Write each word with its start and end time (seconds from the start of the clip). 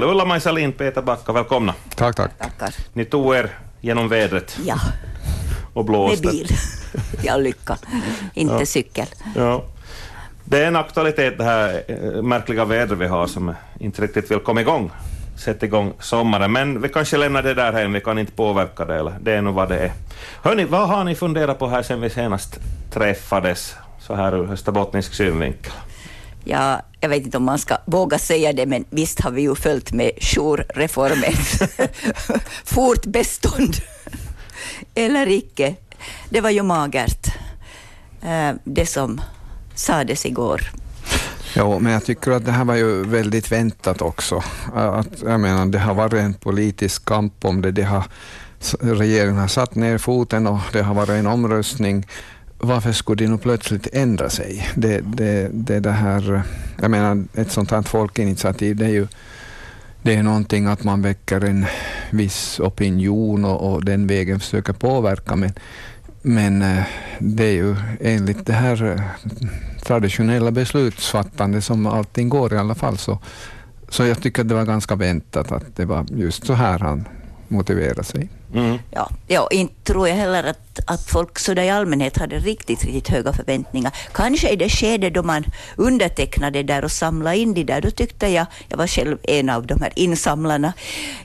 Ulla-Maj 0.00 0.40
Salin, 0.40 0.72
Peter 0.72 1.02
Backa, 1.02 1.32
välkomna. 1.32 1.74
Tack, 1.96 2.16
tack. 2.16 2.38
Tackar. 2.38 2.74
Ni 2.92 3.04
tog 3.04 3.34
er 3.34 3.50
genom 3.80 4.08
vädret 4.08 4.58
Ja, 4.64 4.76
och 5.74 5.84
med 5.84 5.84
blåste. 5.86 6.28
bil. 6.28 6.48
Ja, 7.22 7.36
lycka. 7.36 7.76
Inte 8.34 8.54
Ja. 8.54 8.66
cykel. 8.66 9.06
Ja. 9.36 9.64
Det 10.44 10.62
är 10.62 10.66
en 10.66 10.76
aktualitet 10.76 11.38
det 11.38 11.44
här 11.44 11.82
eh, 11.88 12.22
märkliga 12.22 12.64
vädret 12.64 12.98
vi 12.98 13.06
har 13.06 13.26
som 13.26 13.54
inte 13.80 14.02
riktigt 14.02 14.30
vill 14.30 14.38
komma 14.40 14.60
igång, 14.60 14.90
sätta 15.36 15.66
igång 15.66 15.92
sommaren. 16.00 16.52
Men 16.52 16.80
vi 16.82 16.88
kanske 16.88 17.16
lämnar 17.16 17.42
det 17.42 17.54
där 17.54 17.72
hem, 17.72 17.92
vi 17.92 18.00
kan 18.00 18.18
inte 18.18 18.32
påverka 18.32 18.84
det, 18.84 18.94
eller 18.98 19.14
det 19.20 19.32
är 19.32 19.42
nog 19.42 19.54
vad 19.54 19.68
det 19.68 19.78
är. 19.78 19.92
Hörni, 20.42 20.64
vad 20.64 20.88
har 20.88 21.04
ni 21.04 21.14
funderat 21.14 21.58
på 21.58 21.68
här 21.68 21.82
sen 21.82 22.00
vi 22.00 22.10
senast 22.10 22.58
träffades, 22.92 23.76
så 24.00 24.14
här 24.14 24.34
ur 24.34 24.52
österbottnisk 24.52 25.14
synvinkel? 25.14 25.72
Ja, 26.44 26.82
jag 27.00 27.08
vet 27.08 27.24
inte 27.24 27.36
om 27.36 27.44
man 27.44 27.58
ska 27.58 27.76
våga 27.84 28.18
säga 28.18 28.52
det, 28.52 28.66
men 28.66 28.84
visst 28.90 29.20
har 29.20 29.30
vi 29.30 29.42
ju 29.42 29.54
följt 29.54 29.92
med 29.92 30.10
jourreformens 30.20 31.62
fortbestånd. 32.64 33.76
Eller 34.94 35.28
icke. 35.28 35.74
Det 36.28 36.40
var 36.40 36.50
ju 36.50 36.62
magert, 36.62 37.26
eh, 38.22 38.50
det 38.64 38.86
som 38.86 39.20
sades 39.74 40.26
igår. 40.26 40.70
Jo, 41.56 41.78
men 41.78 41.92
jag 41.92 42.04
tycker 42.04 42.30
att 42.30 42.44
det 42.44 42.52
här 42.52 42.64
var 42.64 42.74
ju 42.74 43.04
väldigt 43.04 43.52
väntat 43.52 44.02
också. 44.02 44.42
Att, 44.74 45.22
jag 45.22 45.40
menar, 45.40 45.66
det 45.66 45.78
har 45.78 45.94
varit 45.94 46.12
en 46.12 46.34
politisk 46.34 47.04
kamp 47.04 47.44
om 47.44 47.62
det. 47.62 47.70
det 47.70 47.82
har, 47.82 48.04
regeringen 48.80 49.36
har 49.36 49.48
satt 49.48 49.74
ner 49.74 49.98
foten 49.98 50.46
och 50.46 50.60
det 50.72 50.82
har 50.82 50.94
varit 50.94 51.08
en 51.08 51.26
omröstning. 51.26 52.06
Varför 52.64 52.92
skulle 52.92 53.24
de 53.24 53.30
nu 53.30 53.38
plötsligt 53.38 53.88
ändra 53.92 54.30
sig? 54.30 54.68
Det, 54.74 55.00
det, 55.00 55.48
det, 55.52 55.80
det 55.80 55.90
här, 55.90 56.42
jag 56.80 56.90
menar, 56.90 57.24
ett 57.34 57.50
sånt 57.50 57.70
här 57.70 57.82
folkinitiativ, 57.82 58.76
det 58.76 58.84
är 58.84 58.90
ju 58.90 59.06
det 60.02 60.14
är 60.14 60.22
någonting 60.22 60.66
att 60.66 60.84
man 60.84 61.02
väcker 61.02 61.44
en 61.44 61.66
viss 62.10 62.60
opinion 62.60 63.44
och, 63.44 63.72
och 63.72 63.84
den 63.84 64.06
vägen 64.06 64.40
försöker 64.40 64.72
påverka. 64.72 65.36
Men, 65.36 65.52
men 66.22 66.62
eh, 66.62 66.84
det 67.18 67.44
är 67.44 67.52
ju 67.52 67.76
enligt 68.00 68.46
det 68.46 68.52
här 68.52 68.84
eh, 68.84 69.00
traditionella 69.82 70.50
beslutsfattande 70.50 71.60
som 71.62 71.86
allting 71.86 72.28
går 72.28 72.54
i 72.54 72.58
alla 72.58 72.74
fall. 72.74 72.98
Så, 72.98 73.18
så 73.88 74.04
jag 74.04 74.22
tycker 74.22 74.42
att 74.42 74.48
det 74.48 74.54
var 74.54 74.64
ganska 74.64 74.96
väntat 74.96 75.52
att 75.52 75.76
det 75.76 75.84
var 75.84 76.06
just 76.10 76.46
så 76.46 76.52
här 76.52 76.78
han 76.78 77.08
motiverade 77.48 78.04
sig. 78.04 78.28
Mm. 78.54 78.78
Ja, 78.90 79.10
ja, 79.26 79.48
inte 79.50 79.74
tror 79.84 80.08
jag 80.08 80.16
heller 80.16 80.44
att, 80.44 80.78
att 80.86 81.10
folk 81.10 81.38
så 81.38 81.54
där 81.54 81.62
i 81.62 81.70
allmänhet 81.70 82.18
hade 82.18 82.38
riktigt, 82.38 82.84
riktigt 82.84 83.08
höga 83.08 83.32
förväntningar. 83.32 83.92
Kanske 84.12 84.48
i 84.48 84.56
det 84.56 84.68
skede 84.68 85.10
då 85.10 85.22
man 85.22 85.44
undertecknade 85.76 86.58
det 86.62 86.74
där 86.74 86.84
och 86.84 86.92
samlade 86.92 87.36
in 87.36 87.54
det 87.54 87.64
där, 87.64 87.80
då 87.80 87.90
tyckte 87.90 88.28
jag, 88.28 88.46
jag 88.68 88.76
var 88.76 88.86
själv 88.86 89.18
en 89.22 89.50
av 89.50 89.66
de 89.66 89.80
här 89.80 89.92
insamlarna 89.96 90.72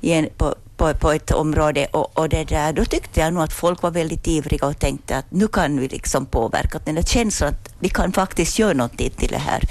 i 0.01 0.11
en, 0.11 0.29
på, 0.37 0.55
på, 0.77 0.93
på 0.93 1.11
ett 1.11 1.31
område 1.31 1.87
och, 1.91 2.17
och 2.17 2.29
det 2.29 2.43
där, 2.43 2.73
då 2.73 2.85
tyckte 2.85 3.19
jag 3.19 3.33
nog 3.33 3.43
att 3.43 3.53
folk 3.53 3.81
var 3.81 3.91
väldigt 3.91 4.27
ivriga 4.27 4.67
och 4.67 4.79
tänkte 4.79 5.17
att 5.17 5.31
nu 5.31 5.47
kan 5.47 5.79
vi 5.79 5.87
liksom 5.87 6.25
påverka, 6.25 6.79
den 6.85 6.95
där 6.95 7.03
känslan 7.03 7.49
att 7.49 7.73
vi 7.79 7.89
kan 7.89 8.13
faktiskt 8.13 8.59
göra 8.59 8.73
någonting 8.73 9.09
till 9.09 9.29
det 9.29 9.37
här. 9.37 9.63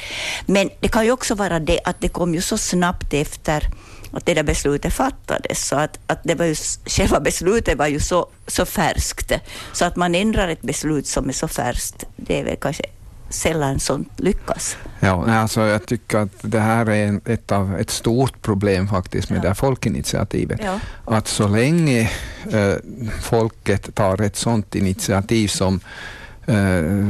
Men 0.46 0.70
det 0.80 0.88
kan 0.88 1.04
ju 1.04 1.12
också 1.12 1.34
vara 1.34 1.58
det 1.58 1.80
att 1.84 2.00
det 2.00 2.08
kom 2.08 2.34
ju 2.34 2.41
så 2.41 2.58
snabbt 2.58 3.14
efter 3.14 3.64
att 4.12 4.26
det 4.26 4.34
där 4.34 4.42
beslutet 4.42 4.92
fattades. 4.92 5.66
Så 5.68 5.76
att, 5.76 5.98
att 6.06 6.20
det 6.24 6.34
var 6.34 6.44
ju, 6.44 6.54
själva 6.86 7.20
beslutet 7.20 7.78
var 7.78 7.86
ju 7.86 8.00
så, 8.00 8.26
så 8.46 8.64
färskt. 8.66 9.32
Så 9.72 9.84
att 9.84 9.96
man 9.96 10.14
ändrar 10.14 10.48
ett 10.48 10.62
beslut 10.62 11.06
som 11.06 11.28
är 11.28 11.32
så 11.32 11.48
färskt, 11.48 12.04
det 12.16 12.40
är 12.40 12.44
väl 12.44 12.56
kanske 12.60 12.82
sällan 13.30 13.80
sånt 13.80 14.12
lyckas. 14.16 14.76
Ja, 15.00 15.30
alltså 15.30 15.60
jag 15.60 15.86
tycker 15.86 16.18
att 16.18 16.32
det 16.40 16.60
här 16.60 16.86
är 16.86 17.06
en, 17.06 17.20
ett, 17.24 17.52
av, 17.52 17.76
ett 17.78 17.90
stort 17.90 18.42
problem 18.42 18.88
faktiskt 18.88 19.30
med 19.30 19.38
Ja. 19.38 19.42
det 19.42 19.48
här 19.48 19.54
folkinitiativet. 19.54 20.60
Ja. 20.64 20.80
Att 21.04 21.28
så 21.28 21.48
länge 21.48 22.10
eh, 22.52 22.74
folket 23.22 23.94
tar 23.94 24.20
ett 24.22 24.36
sådant 24.36 24.74
initiativ 24.74 25.48
som 25.48 25.80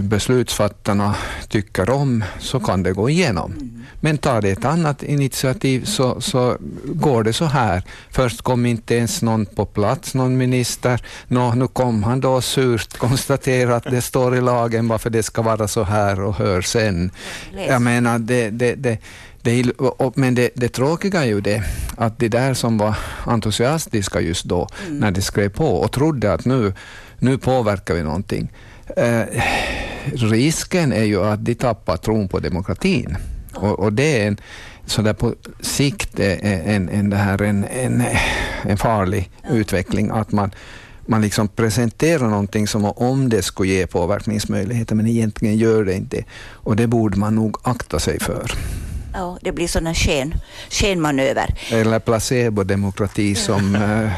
beslutsfattarna 0.02 1.14
tycker 1.48 1.90
om 1.90 2.24
så 2.38 2.60
kan 2.60 2.82
det 2.82 2.92
gå 2.92 3.10
igenom. 3.10 3.78
Men 4.00 4.18
tar 4.18 4.42
det 4.42 4.50
ett 4.50 4.64
annat 4.64 5.02
initiativ 5.02 5.84
så, 5.84 6.20
så 6.20 6.56
går 6.84 7.22
det 7.22 7.32
så 7.32 7.44
här. 7.44 7.82
Först 8.10 8.42
kom 8.42 8.66
inte 8.66 8.94
ens 8.94 9.22
någon 9.22 9.46
på 9.46 9.66
plats, 9.66 10.14
någon 10.14 10.36
minister. 10.36 11.02
Nå, 11.28 11.54
nu 11.54 11.68
kom 11.68 12.02
han 12.02 12.20
då 12.20 12.40
surt 12.40 12.98
konstatera 12.98 13.76
att 13.76 13.84
det 13.84 14.02
står 14.02 14.36
i 14.36 14.40
lagen 14.40 14.88
varför 14.88 15.10
det 15.10 15.22
ska 15.22 15.42
vara 15.42 15.68
så 15.68 15.82
här 15.82 16.20
och 16.20 16.34
hör 16.34 16.60
sen. 16.60 17.10
Jag 17.68 17.82
menar, 17.82 18.18
det, 18.18 18.50
det, 18.50 18.74
det, 18.74 18.98
det, 19.42 19.72
men 20.14 20.34
det, 20.34 20.50
det 20.54 20.68
tråkiga 20.68 21.22
är 21.22 21.26
ju 21.26 21.40
det 21.40 21.62
att 21.96 22.18
de 22.18 22.28
där 22.28 22.54
som 22.54 22.78
var 22.78 22.94
entusiastiska 23.26 24.20
just 24.20 24.44
då 24.44 24.68
när 24.88 25.10
de 25.10 25.22
skrev 25.22 25.48
på 25.48 25.66
och 25.66 25.92
trodde 25.92 26.32
att 26.32 26.44
nu, 26.44 26.72
nu 27.18 27.38
påverkar 27.38 27.94
vi 27.94 28.02
någonting. 28.02 28.50
Eh, 28.96 29.42
risken 30.12 30.92
är 30.92 31.04
ju 31.04 31.24
att 31.24 31.44
de 31.44 31.54
tappar 31.54 31.96
tron 31.96 32.28
på 32.28 32.38
demokratin. 32.38 33.16
Och, 33.54 33.80
och 33.80 33.92
det 33.92 34.22
är 34.22 34.28
en, 34.28 34.36
så 34.86 35.02
där 35.02 35.12
på 35.12 35.34
sikt 35.60 36.20
en, 36.20 36.88
en, 36.88 37.10
det 37.10 37.16
här 37.16 37.42
en, 37.42 37.64
en, 37.64 38.02
en 38.62 38.76
farlig 38.76 39.30
utveckling. 39.50 40.10
Att 40.10 40.32
man, 40.32 40.50
man 41.06 41.22
liksom 41.22 41.48
presenterar 41.48 42.28
någonting 42.28 42.68
som 42.68 42.84
om 42.84 43.28
det 43.28 43.42
skulle 43.42 43.72
ge 43.72 43.86
påverkningsmöjligheter, 43.86 44.94
men 44.94 45.06
egentligen 45.06 45.56
gör 45.56 45.84
det 45.84 45.94
inte. 45.94 46.24
Och 46.50 46.76
det 46.76 46.86
borde 46.86 47.18
man 47.18 47.34
nog 47.34 47.56
akta 47.62 47.98
sig 47.98 48.20
för. 48.20 48.52
Ja, 49.12 49.38
det 49.40 49.52
blir 49.52 49.68
sådana 49.68 49.94
sken, 49.94 50.34
skenmanöver. 50.70 51.54
Eller 51.70 51.98
placebo-demokrati 51.98 53.34
som 53.34 53.74
eh, 53.74 54.12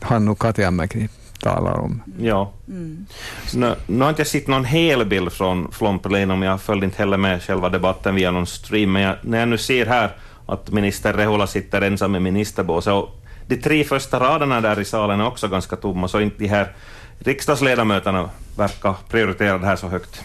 Hannu 0.00 0.34
Katiamäki 0.34 1.08
talar 1.44 1.78
om. 1.78 2.02
Ja. 2.18 2.52
Mm. 2.68 3.06
Nu, 3.54 3.74
nu 3.86 4.02
har 4.02 4.08
inte 4.08 4.20
jag 4.20 4.26
sett 4.26 4.46
någon 4.46 4.64
hel 4.64 5.04
bild 5.06 5.32
från 5.32 5.72
Flom 5.72 5.98
Plenum, 5.98 6.42
jag 6.42 6.60
följde 6.60 6.86
inte 6.86 6.98
heller 6.98 7.16
med 7.16 7.42
själva 7.42 7.68
debatten 7.68 8.14
via 8.14 8.30
någon 8.30 8.46
stream, 8.46 8.92
men 8.92 9.02
jag, 9.02 9.16
när 9.22 9.38
jag 9.38 9.48
nu 9.48 9.58
ser 9.58 9.86
här 9.86 10.10
att 10.46 10.70
minister 10.70 11.12
Rehula 11.12 11.46
sitter 11.46 11.82
ensam 11.82 12.16
i 12.16 12.20
ministerbåset, 12.20 12.92
och 12.92 13.08
de 13.46 13.56
tre 13.56 13.84
första 13.84 14.20
raderna 14.20 14.60
där 14.60 14.80
i 14.80 14.84
salen 14.84 15.20
är 15.20 15.26
också 15.26 15.48
ganska 15.48 15.76
tomma, 15.76 16.08
så 16.08 16.20
inte 16.20 16.36
de 16.38 16.48
här 16.48 16.72
riksdagsledamöterna 17.18 18.30
verkar 18.56 18.94
prioritera 19.08 19.58
det 19.58 19.66
här 19.66 19.76
så 19.76 19.88
högt. 19.88 20.24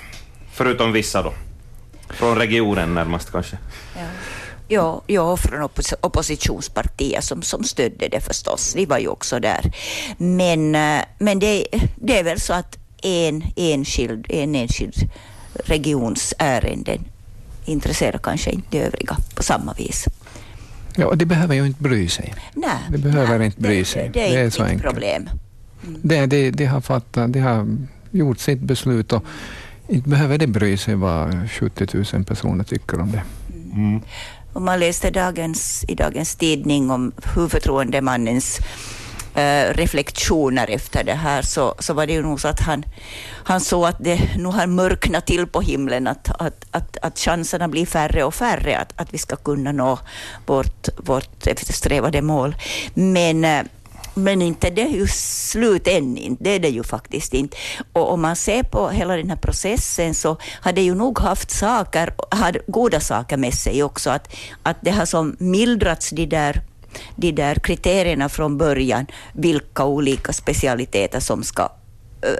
Förutom 0.52 0.92
vissa 0.92 1.24
då. 1.24 1.34
Från 2.10 2.38
regionen 2.38 2.94
närmast 2.94 3.32
kanske. 3.32 3.58
Ja. 3.96 4.02
Ja, 4.72 5.02
ja, 5.08 5.38
från 5.38 5.62
oppos 5.62 5.94
oppositionspartier 6.02 7.22
som, 7.22 7.42
som 7.42 7.64
stödde 7.64 8.08
det 8.08 8.22
förstås. 8.22 8.74
De 8.74 8.86
var 8.86 8.98
ju 9.00 9.08
också 9.08 9.40
där. 9.40 9.72
Men, 10.18 10.76
eh, 10.76 11.02
men 11.20 11.40
det, 11.40 11.66
det 11.96 12.20
är 12.20 12.24
väl 12.24 12.40
så 12.40 12.54
att 12.54 12.78
en 13.04 13.44
enskild, 13.56 14.26
en 14.30 14.56
enskild 14.56 14.96
regions 15.66 16.34
ärenden 16.38 17.06
intresserar 17.66 18.18
kanske 18.18 18.52
inte 18.52 18.68
de 18.72 18.80
övriga 18.80 19.18
på 19.36 19.44
samma 19.44 19.74
vis. 19.74 20.06
Ja, 20.96 21.16
de 21.16 21.26
behöver 21.26 21.56
ju 21.56 21.66
inte 21.66 21.84
bry 21.84 22.08
sig. 22.10 22.34
Nej, 22.54 22.70
De 22.90 22.98
behöver 22.98 23.38
nej, 23.38 23.46
inte 23.46 23.62
bry 23.62 23.80
det, 23.80 23.86
sig. 23.86 24.10
Det, 24.14 24.28
är 24.28 24.32
Det 24.32 24.40
är 24.40 24.44
inte 24.46 24.58
så 24.58 24.64
enkelt. 24.64 24.84
problem. 24.84 25.30
De, 25.82 26.28
de, 26.28 26.52
de, 26.52 26.66
har 26.66 26.82
fattat, 26.82 27.34
de 27.34 27.40
har 27.40 27.68
gjort 28.12 28.40
sitt 28.40 28.60
beslut 28.60 29.14
och 29.14 29.24
inte 29.88 30.10
behöver 30.10 30.38
de 30.38 30.48
bry 30.48 30.78
sig 30.78 30.96
vad 30.96 31.52
70 31.52 31.88
000 32.14 32.26
personer 32.26 32.64
tycker 32.64 33.00
om 33.02 33.12
det. 33.12 33.24
Mm. 33.74 34.02
Om 34.60 34.66
man 34.66 34.80
läste 34.80 35.10
dagens, 35.10 35.86
i 35.88 35.96
dagens 35.96 36.36
tidning 36.36 36.92
om 36.92 37.12
huvudförtroendemannens 37.36 38.60
eh, 39.36 39.74
reflektioner 39.74 40.68
efter 40.70 41.04
det 41.04 41.14
här 41.14 41.42
så, 41.42 41.76
så 41.80 41.94
var 41.94 42.08
det 42.08 42.14
ju 42.14 42.22
nog 42.22 42.42
så 42.42 42.48
att 42.48 42.60
han, 42.60 42.84
han 43.44 43.62
såg 43.62 43.86
att 43.86 44.04
det 44.04 44.20
nu 44.38 44.46
har 44.46 44.68
mörknat 44.68 45.26
till 45.26 45.48
på 45.48 45.62
himlen, 45.62 46.08
att, 46.08 46.42
att, 46.42 46.66
att, 46.72 46.98
att 47.02 47.20
chanserna 47.20 47.68
blir 47.68 47.86
färre 47.86 48.24
och 48.24 48.36
färre 48.36 48.78
att, 48.78 48.94
att 48.96 49.14
vi 49.14 49.18
ska 49.18 49.36
kunna 49.36 49.72
nå 49.72 50.00
vårt, 50.46 50.88
vårt 50.98 51.48
eftersträvade 51.48 52.22
mål. 52.22 52.56
Men 52.94 53.46
eh, 53.46 53.64
men 54.14 54.42
inte 54.42 54.70
det 54.70 54.82
är 54.82 54.90
ju 54.90 55.08
slut 55.08 55.88
än, 55.88 56.18
inte. 56.18 56.44
det 56.44 56.50
är 56.50 56.60
det 56.60 56.70
ju 56.70 56.84
faktiskt 56.84 57.34
inte. 57.34 57.58
Och 57.94 58.12
om 58.12 58.22
man 58.22 58.36
ser 58.36 58.64
på 58.64 58.90
hela 58.90 59.16
den 59.16 59.30
här 59.30 59.38
processen 59.38 60.14
så 60.14 60.38
har 60.62 60.74
det 60.74 60.82
ju 60.82 60.96
nog 60.96 61.20
haft 61.20 61.52
saker, 61.52 62.14
har 62.32 62.62
goda 62.68 63.00
saker 63.00 63.38
med 63.38 63.54
sig 63.54 63.84
också. 63.84 64.10
Att, 64.10 64.36
att 64.64 64.78
det 64.82 64.92
har 64.92 65.06
som 65.06 65.36
mildrats 65.40 66.10
de 66.10 66.26
där, 66.26 66.62
de 67.16 67.32
där 67.32 67.56
kriterierna 67.56 68.30
från 68.30 68.58
början, 68.58 69.06
vilka 69.34 69.86
olika 69.86 70.34
specialiteter 70.34 71.20
som 71.20 71.44
ska 71.44 71.70
ö, 72.22 72.36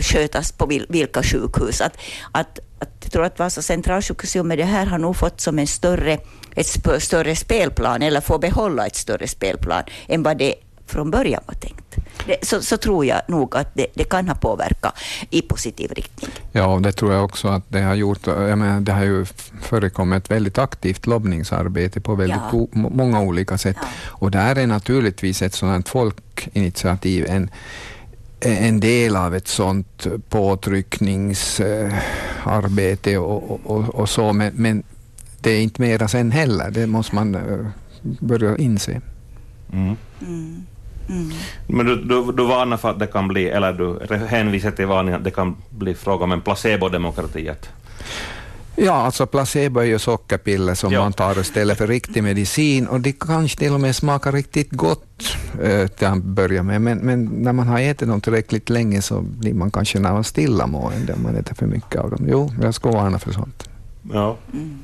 skötas 0.00 0.52
på 0.52 0.66
vilka 0.88 1.22
sjukhus. 1.22 1.80
Att, 1.80 1.96
att, 2.32 2.58
att, 2.78 2.90
jag 3.02 3.12
tror 3.12 3.24
att 3.24 3.38
Vasa 3.38 3.62
centralsjukhus 3.62 4.34
med 4.34 4.58
det 4.58 4.64
här 4.64 4.86
har 4.86 4.98
nog 4.98 5.16
fått 5.16 5.40
som 5.40 5.58
en 5.58 5.66
större, 5.66 6.18
ett 6.54 6.66
större 6.98 7.36
spelplan, 7.36 8.02
eller 8.02 8.20
får 8.20 8.38
behålla 8.38 8.86
ett 8.86 8.96
större 8.96 9.28
spelplan, 9.28 9.82
än 10.08 10.22
vad 10.22 10.38
det 10.38 10.54
från 10.86 11.10
början 11.10 11.42
var 11.46 11.54
tänkt. 11.54 11.96
Det, 12.26 12.46
så, 12.46 12.62
så, 12.62 12.76
tror 12.76 13.06
jag 13.06 13.20
nog 13.28 13.56
att 13.56 13.74
det, 13.74 13.86
det, 13.94 14.04
kan 14.04 14.28
ha 14.28 14.34
påverkat 14.34 14.94
i 15.30 15.42
positiv 15.42 15.92
riktning. 15.92 16.30
Ja, 16.52 16.80
det 16.82 16.92
tror 16.92 17.12
jag 17.12 17.24
också 17.24 17.48
att 17.48 17.62
det 17.68 17.80
har 17.80 17.94
gjort. 17.94 18.26
Jag 18.26 18.58
menar, 18.58 18.80
det 18.80 18.92
har 18.92 19.04
ju 19.04 19.24
förekommit 19.60 20.24
ett 20.24 20.30
väldigt 20.30 20.58
aktivt 20.58 21.06
lobbningsarbete 21.06 22.00
på 22.00 22.14
väldigt 22.14 22.38
ja. 22.52 22.66
många 22.72 23.20
olika 23.20 23.58
sätt. 23.58 23.76
Ja. 23.80 23.86
Och 24.06 24.30
där 24.30 24.56
är 24.56 24.66
naturligtvis 24.66 25.42
ett 25.42 25.54
sådant 25.54 25.88
folkinitiativ 25.88 27.26
en, 27.28 27.50
en 28.40 28.80
del 28.80 29.16
av 29.16 29.34
ett 29.34 29.48
sådant 29.48 30.06
påtryckningsarbete 30.28 33.18
och, 33.18 33.60
och, 33.64 33.94
och 33.94 34.08
så, 34.08 34.32
men, 34.32 34.52
men, 34.54 34.82
det 35.40 35.50
är 35.50 35.60
inte 35.60 35.82
mera 35.82 36.08
sen 36.08 36.30
heller. 36.30 36.70
Det 36.70 36.86
måste 36.86 37.14
man 37.14 37.34
eh, 37.34 37.66
börja 38.02 38.56
inse. 38.56 39.00
Mm. 39.72 39.96
Mm. 40.20 40.66
Mm. 41.08 41.30
Men 41.66 41.86
du, 41.86 41.96
du, 41.96 42.32
du 42.32 42.44
varnar 42.44 42.76
för 42.76 42.90
att 42.90 42.98
det 42.98 43.06
kan 43.06 43.28
bli, 43.28 43.48
eller 43.48 43.72
du 43.72 44.16
hänvisar 44.16 44.70
till 44.70 44.86
varningen 44.86 45.18
att 45.18 45.24
det 45.24 45.30
kan 45.30 45.56
bli 45.70 45.94
fråga 45.94 46.24
om 46.24 46.32
en 46.32 46.40
placebo-demokrati? 46.40 47.50
Ja, 48.76 48.92
alltså 48.92 49.26
placebo 49.26 49.80
är 49.80 49.84
ju 49.84 49.98
sockerpiller 49.98 50.74
som 50.74 50.92
ja. 50.92 51.00
man 51.00 51.12
tar 51.12 51.40
istället 51.40 51.78
för 51.78 51.86
riktig 51.86 52.22
medicin 52.22 52.86
och 52.86 53.00
det 53.00 53.12
kanske 53.12 53.58
till 53.58 53.72
och 53.72 53.80
med 53.80 53.96
smakar 53.96 54.32
riktigt 54.32 54.70
gott 54.70 55.36
äh, 55.62 55.86
till 55.86 56.06
att 56.06 56.22
börja 56.22 56.62
med, 56.62 56.80
men, 56.80 56.98
men 56.98 57.24
när 57.24 57.52
man 57.52 57.68
har 57.68 57.80
ätit 57.80 58.08
dem 58.08 58.20
tillräckligt 58.20 58.70
länge 58.70 59.02
så 59.02 59.20
blir 59.20 59.54
man 59.54 59.70
kanske 59.70 59.98
närmast 59.98 60.30
stillamående 60.30 61.12
om 61.12 61.22
man 61.22 61.36
äter 61.36 61.54
för 61.54 61.66
mycket 61.66 62.00
av 62.00 62.10
dem. 62.10 62.26
Jo, 62.28 62.52
jag 62.62 62.74
ska 62.74 62.90
varna 62.90 63.18
för 63.18 63.32
sånt. 63.32 63.68
Ja. 64.12 64.36
Mm. 64.52 64.78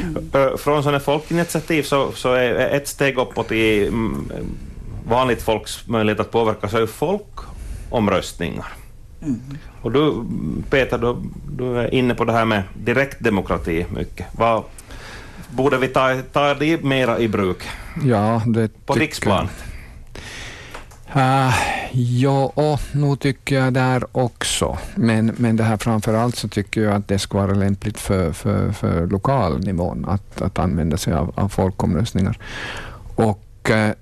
Mm. 0.00 0.58
Från 0.58 0.82
sådana 0.82 1.00
folkinitiativ 1.00 1.82
så, 1.82 2.12
så 2.12 2.32
är 2.32 2.54
ett 2.54 2.88
steg 2.88 3.18
uppåt 3.18 3.52
i 3.52 3.86
mm, 3.86 4.32
vanligt 5.08 5.42
folks 5.42 5.86
möjlighet 5.86 6.20
att 6.20 6.30
påverka 6.30 6.68
så 6.68 6.78
är 6.78 6.86
folkomröstningar. 6.86 8.66
Mm. 9.22 9.40
Och 9.82 9.92
du, 9.92 10.24
Peter, 10.70 10.98
du, 10.98 11.16
du, 11.56 11.78
är 11.78 11.94
inne 11.94 12.14
på 12.14 12.24
det 12.24 12.32
här 12.32 12.44
med 12.44 12.62
direktdemokrati 12.74 13.86
mycket. 13.90 14.26
Vad, 14.32 14.62
borde 15.50 15.78
vi 15.78 15.88
ta, 15.88 16.22
ta 16.32 16.54
det 16.54 16.82
mera 16.84 17.18
i 17.18 17.28
bruk? 17.28 17.62
Ja, 18.04 18.42
det 18.46 18.86
på 18.86 18.94
riksplan? 18.94 19.48
Uh, 21.16 21.54
ja, 21.92 22.52
och 22.54 22.80
nu 22.92 23.16
tycker 23.16 23.56
jag 23.56 23.72
där 23.72 24.04
också. 24.12 24.78
Men, 24.94 25.34
men 25.36 25.56
det 25.56 25.64
här 25.64 25.76
framför 25.76 26.14
allt 26.14 26.36
så 26.36 26.48
tycker 26.48 26.80
jag 26.80 26.94
att 26.94 27.08
det 27.08 27.18
ska 27.18 27.38
vara 27.38 27.54
lämpligt 27.54 27.98
för, 27.98 28.32
för, 28.32 28.72
för 28.72 29.06
lokalnivån 29.06 30.04
att, 30.08 30.42
att 30.42 30.58
använda 30.58 30.96
sig 30.96 31.12
av, 31.12 31.32
av 31.36 31.48
folkomröstningar. 31.48 32.38
Och 33.14 33.42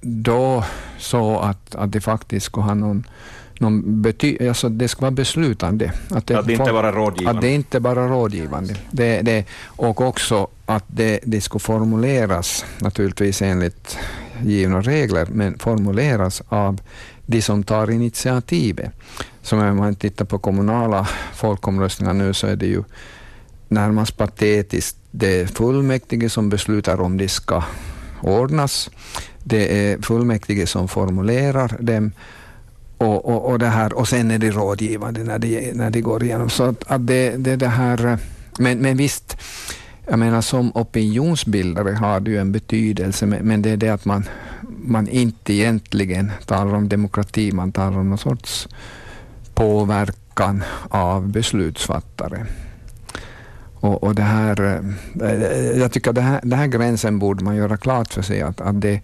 då 0.00 0.64
så 0.98 1.38
att, 1.38 1.74
att 1.74 1.92
det 1.92 2.00
faktiskt 2.00 2.46
ska 2.46 2.60
ha 2.60 2.74
någon 2.74 3.06
någon 3.60 4.02
bety 4.02 4.48
alltså 4.48 4.68
det 4.68 4.88
ska 4.88 5.00
vara 5.00 5.10
beslutande. 5.10 5.92
Att 6.10 6.26
det, 6.26 6.38
att 6.38 6.46
det 6.46 6.52
inte 6.52 6.72
bara 6.72 6.92
rådgivande. 6.92 7.38
Att 7.38 7.42
det 7.42 7.50
inte 7.50 7.80
bara 7.80 8.08
rådgivande. 8.08 8.76
Det, 8.90 9.22
det, 9.22 9.44
och 9.64 10.00
också 10.00 10.48
att 10.66 10.84
det, 10.86 11.20
det 11.22 11.40
ska 11.40 11.58
formuleras, 11.58 12.64
naturligtvis 12.78 13.42
enligt 13.42 13.98
givna 14.42 14.80
regler, 14.80 15.28
men 15.32 15.58
formuleras 15.58 16.42
av 16.48 16.80
de 17.26 17.42
som 17.42 17.62
tar 17.62 17.90
initiativet. 17.90 18.90
Som 19.42 19.58
om 19.58 19.76
man 19.76 19.94
tittar 19.94 20.24
på 20.24 20.38
kommunala 20.38 21.08
folkomröstningar 21.34 22.12
nu 22.14 22.34
så 22.34 22.46
är 22.46 22.56
det 22.56 22.66
ju 22.66 22.84
närmast 23.68 24.16
patetiskt. 24.16 24.96
Det 25.10 25.40
är 25.40 25.46
fullmäktige 25.46 26.30
som 26.30 26.48
beslutar 26.48 27.00
om 27.00 27.16
de 27.16 27.28
ska 27.28 27.62
ordnas. 28.20 28.90
Det 29.44 29.92
är 29.92 30.02
fullmäktige 30.02 30.66
som 30.66 30.88
formulerar 30.88 31.76
dem 31.80 32.12
och, 32.98 33.24
och, 33.24 33.50
och, 33.50 33.58
det 33.58 33.66
här, 33.66 33.92
och 33.92 34.08
sen 34.08 34.30
är 34.30 34.38
det 34.38 34.50
rådgivande 34.50 35.24
när 35.24 35.38
det, 35.38 35.76
när 35.76 35.90
det 35.90 36.00
går 36.00 36.22
igenom. 36.22 36.50
Så 36.50 36.64
att, 36.64 36.84
att 36.86 37.06
det, 37.06 37.36
det, 37.36 37.56
det 37.56 37.68
här, 37.68 38.18
men, 38.58 38.78
men 38.78 38.96
visst, 38.96 39.36
jag 40.08 40.18
menar 40.18 40.40
som 40.40 40.72
opinionsbildare 40.74 41.90
har 41.90 42.20
det 42.20 42.30
ju 42.30 42.38
en 42.38 42.52
betydelse, 42.52 43.26
men, 43.26 43.38
men 43.46 43.62
det 43.62 43.70
är 43.70 43.76
det 43.76 43.88
att 43.88 44.04
man, 44.04 44.24
man 44.82 45.08
inte 45.08 45.52
egentligen 45.52 46.32
talar 46.46 46.74
om 46.74 46.88
demokrati, 46.88 47.52
man 47.52 47.72
talar 47.72 47.98
om 47.98 48.08
någon 48.08 48.18
sorts 48.18 48.68
påverkan 49.54 50.62
av 50.88 51.28
beslutsfattare. 51.28 52.46
Och, 53.80 54.02
och 54.02 54.14
det 54.14 54.22
här, 54.22 54.82
eh, 55.22 55.78
jag 55.78 55.92
tycker 55.92 56.10
att 56.10 56.16
den 56.16 56.24
här, 56.24 56.40
den 56.42 56.58
här 56.58 56.66
gränsen 56.66 57.18
borde 57.18 57.44
man 57.44 57.56
göra 57.56 57.76
klart 57.76 58.12
för 58.12 58.22
sig, 58.22 58.42
att, 58.42 58.60
att 58.60 58.80
det, 58.80 59.00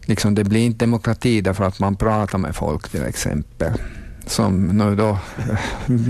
liksom, 0.00 0.34
det 0.34 0.44
blir 0.44 0.66
inte 0.66 0.84
demokrati 0.84 1.40
därför 1.40 1.64
att 1.64 1.80
man 1.80 1.96
pratar 1.96 2.38
med 2.38 2.56
folk 2.56 2.88
till 2.88 3.02
exempel. 3.02 3.72
Som 4.26 4.66
nu 4.66 4.96
då, 4.96 5.08
eh, 5.08 5.58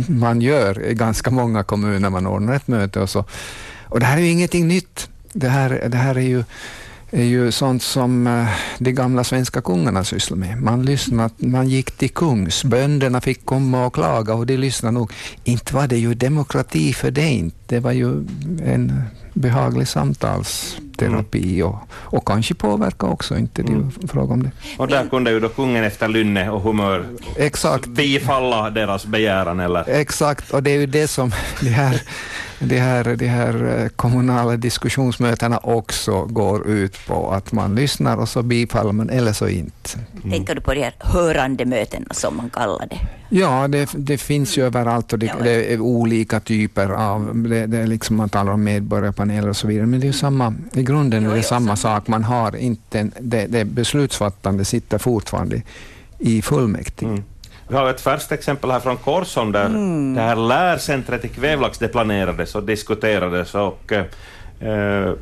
man 0.08 0.40
gör 0.40 0.82
i 0.86 0.94
ganska 0.94 1.30
många 1.30 1.62
kommuner, 1.62 2.10
man 2.10 2.26
ordnar 2.26 2.54
ett 2.54 2.68
möte 2.68 3.00
och 3.00 3.10
så. 3.10 3.24
Och 3.84 4.00
det 4.00 4.06
här 4.06 4.16
är 4.16 4.22
ju 4.22 4.30
ingenting 4.30 4.68
nytt. 4.68 5.08
Det 5.32 5.48
här, 5.48 5.88
det 5.88 5.96
här 5.96 6.14
är 6.14 6.20
ju 6.20 6.44
är 7.10 7.24
ju 7.24 7.52
sånt 7.52 7.82
som 7.82 8.26
eh, 8.26 8.48
de 8.78 8.92
gamla 8.92 9.24
svenska 9.24 9.60
kungarna 9.60 10.04
sysslade 10.04 10.40
med. 10.40 10.62
Man, 10.62 10.84
lyssnade, 10.84 11.34
man 11.36 11.68
gick 11.68 11.90
till 11.90 12.10
kungs, 12.10 12.64
bönderna 12.64 13.20
fick 13.20 13.44
komma 13.44 13.86
och 13.86 13.94
klaga 13.94 14.34
och 14.34 14.46
de 14.46 14.56
lyssnade 14.56 14.92
nog. 14.92 15.12
Inte 15.44 15.74
var 15.74 15.86
det 15.86 15.98
ju 15.98 16.14
demokrati 16.14 16.92
för 16.92 17.10
det 17.10 17.28
inte. 17.28 17.56
Det 17.66 17.80
var 17.80 17.92
ju 17.92 18.26
en 18.64 19.02
behaglig 19.32 19.88
samtalsterapi 19.88 21.62
och, 21.62 21.78
och 21.92 22.26
kanske 22.26 22.54
påverka 22.54 23.06
också, 23.06 23.38
inte 23.38 23.62
det 23.62 23.72
mm. 23.72 23.90
fråga 24.08 24.32
om 24.34 24.42
det. 24.42 24.50
Och 24.78 24.88
där 24.88 25.08
kunde 25.08 25.30
ju 25.30 25.40
då 25.40 25.48
kungen 25.48 25.84
efter 25.84 26.08
lynne 26.08 26.50
och 26.50 26.60
humör 26.60 27.06
Exakt. 27.36 27.86
bifalla 27.86 28.70
deras 28.70 29.06
begäran 29.06 29.60
eller? 29.60 29.88
Exakt, 29.88 30.50
och 30.50 30.62
det 30.62 30.70
är 30.70 30.78
ju 30.78 30.86
det 30.86 31.08
som 31.08 31.32
de 31.60 31.68
här, 31.68 32.02
de 32.58 32.78
här, 32.78 33.16
de 33.16 33.26
här 33.26 33.78
eh, 33.78 33.88
kommunala 33.88 34.56
diskussionsmötena 34.56 35.58
också 35.58 36.24
går 36.24 36.66
ut 36.66 37.06
på, 37.06 37.30
att 37.30 37.52
man 37.52 37.74
lyssnar 37.74 38.16
och 38.16 38.28
så 38.28 38.42
bifaller 38.42 38.92
man 38.92 39.10
eller 39.10 39.32
så 39.32 39.48
inte. 39.48 39.90
Mm. 40.12 40.30
Tänker 40.30 40.54
du 40.54 40.60
på 40.60 40.74
de 40.74 40.82
här 40.82 40.94
hörande 40.98 41.64
mötena 41.64 42.06
som 42.10 42.36
man 42.36 42.50
kallar 42.50 42.86
det? 42.86 43.19
Ja, 43.32 43.68
det, 43.68 43.90
det 43.94 44.18
finns 44.18 44.58
ju 44.58 44.64
överallt 44.64 45.12
och 45.12 45.18
det, 45.18 45.34
det 45.42 45.72
är 45.72 45.80
olika 45.80 46.40
typer 46.40 46.88
av, 46.88 47.32
det, 47.34 47.66
det 47.66 47.78
är 47.78 47.86
liksom 47.86 48.16
man 48.16 48.28
talar 48.28 48.52
om 48.52 48.64
medborgarpaneler 48.64 49.48
och 49.48 49.56
så 49.56 49.66
vidare, 49.66 49.86
men 49.86 50.00
det 50.00 50.08
är 50.08 50.12
samma, 50.12 50.54
i 50.72 50.82
grunden 50.82 51.26
är 51.26 51.36
det 51.36 51.42
samma 51.42 51.76
sak. 51.76 52.08
Man 52.08 52.24
har 52.24 52.56
inte, 52.56 53.10
det, 53.20 53.46
det 53.46 53.64
beslutsfattande 53.64 54.64
sitter 54.64 54.98
fortfarande 54.98 55.62
i 56.18 56.42
fullmäktige. 56.42 57.08
Mm. 57.08 57.24
Vi 57.68 57.76
har 57.76 57.90
ett 57.90 58.00
färskt 58.00 58.32
exempel 58.32 58.70
här 58.70 58.80
från 58.80 58.96
Korsholm 58.96 59.52
där 59.52 59.66
mm. 59.66 60.14
det 60.14 60.20
här 60.20 60.36
lärcentret 60.36 61.24
i 61.24 61.28
Kvävlax 61.28 61.78
det 61.78 61.88
planerades 61.88 62.54
och 62.54 62.62
diskuterades 62.62 63.54
och 63.54 63.92
eh, 63.92 65.12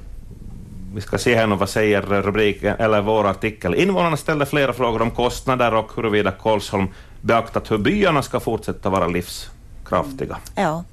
vi 0.95 1.01
ska 1.01 1.19
se 1.19 1.35
här 1.35 1.47
nu 1.47 1.57
vad 1.57 1.69
säger 1.69 2.03
rubriken, 2.03 2.77
eller 2.79 3.01
vår 3.01 3.27
artikel. 3.27 3.75
Invånarna 3.75 4.17
ställde 4.17 4.47
flera 4.47 4.73
frågor 4.73 5.03
om 5.03 5.11
kostnader 5.11 5.75
och 5.75 5.91
huruvida 5.97 6.31
Korsholm 6.31 6.89
beaktat 7.21 7.71
hur 7.71 7.79
byarna 7.79 8.23
ska 8.23 8.41
fortsätta 8.41 8.91
vara 8.91 9.07
livskraftiga. 9.07 10.39
Ja, 10.55 10.85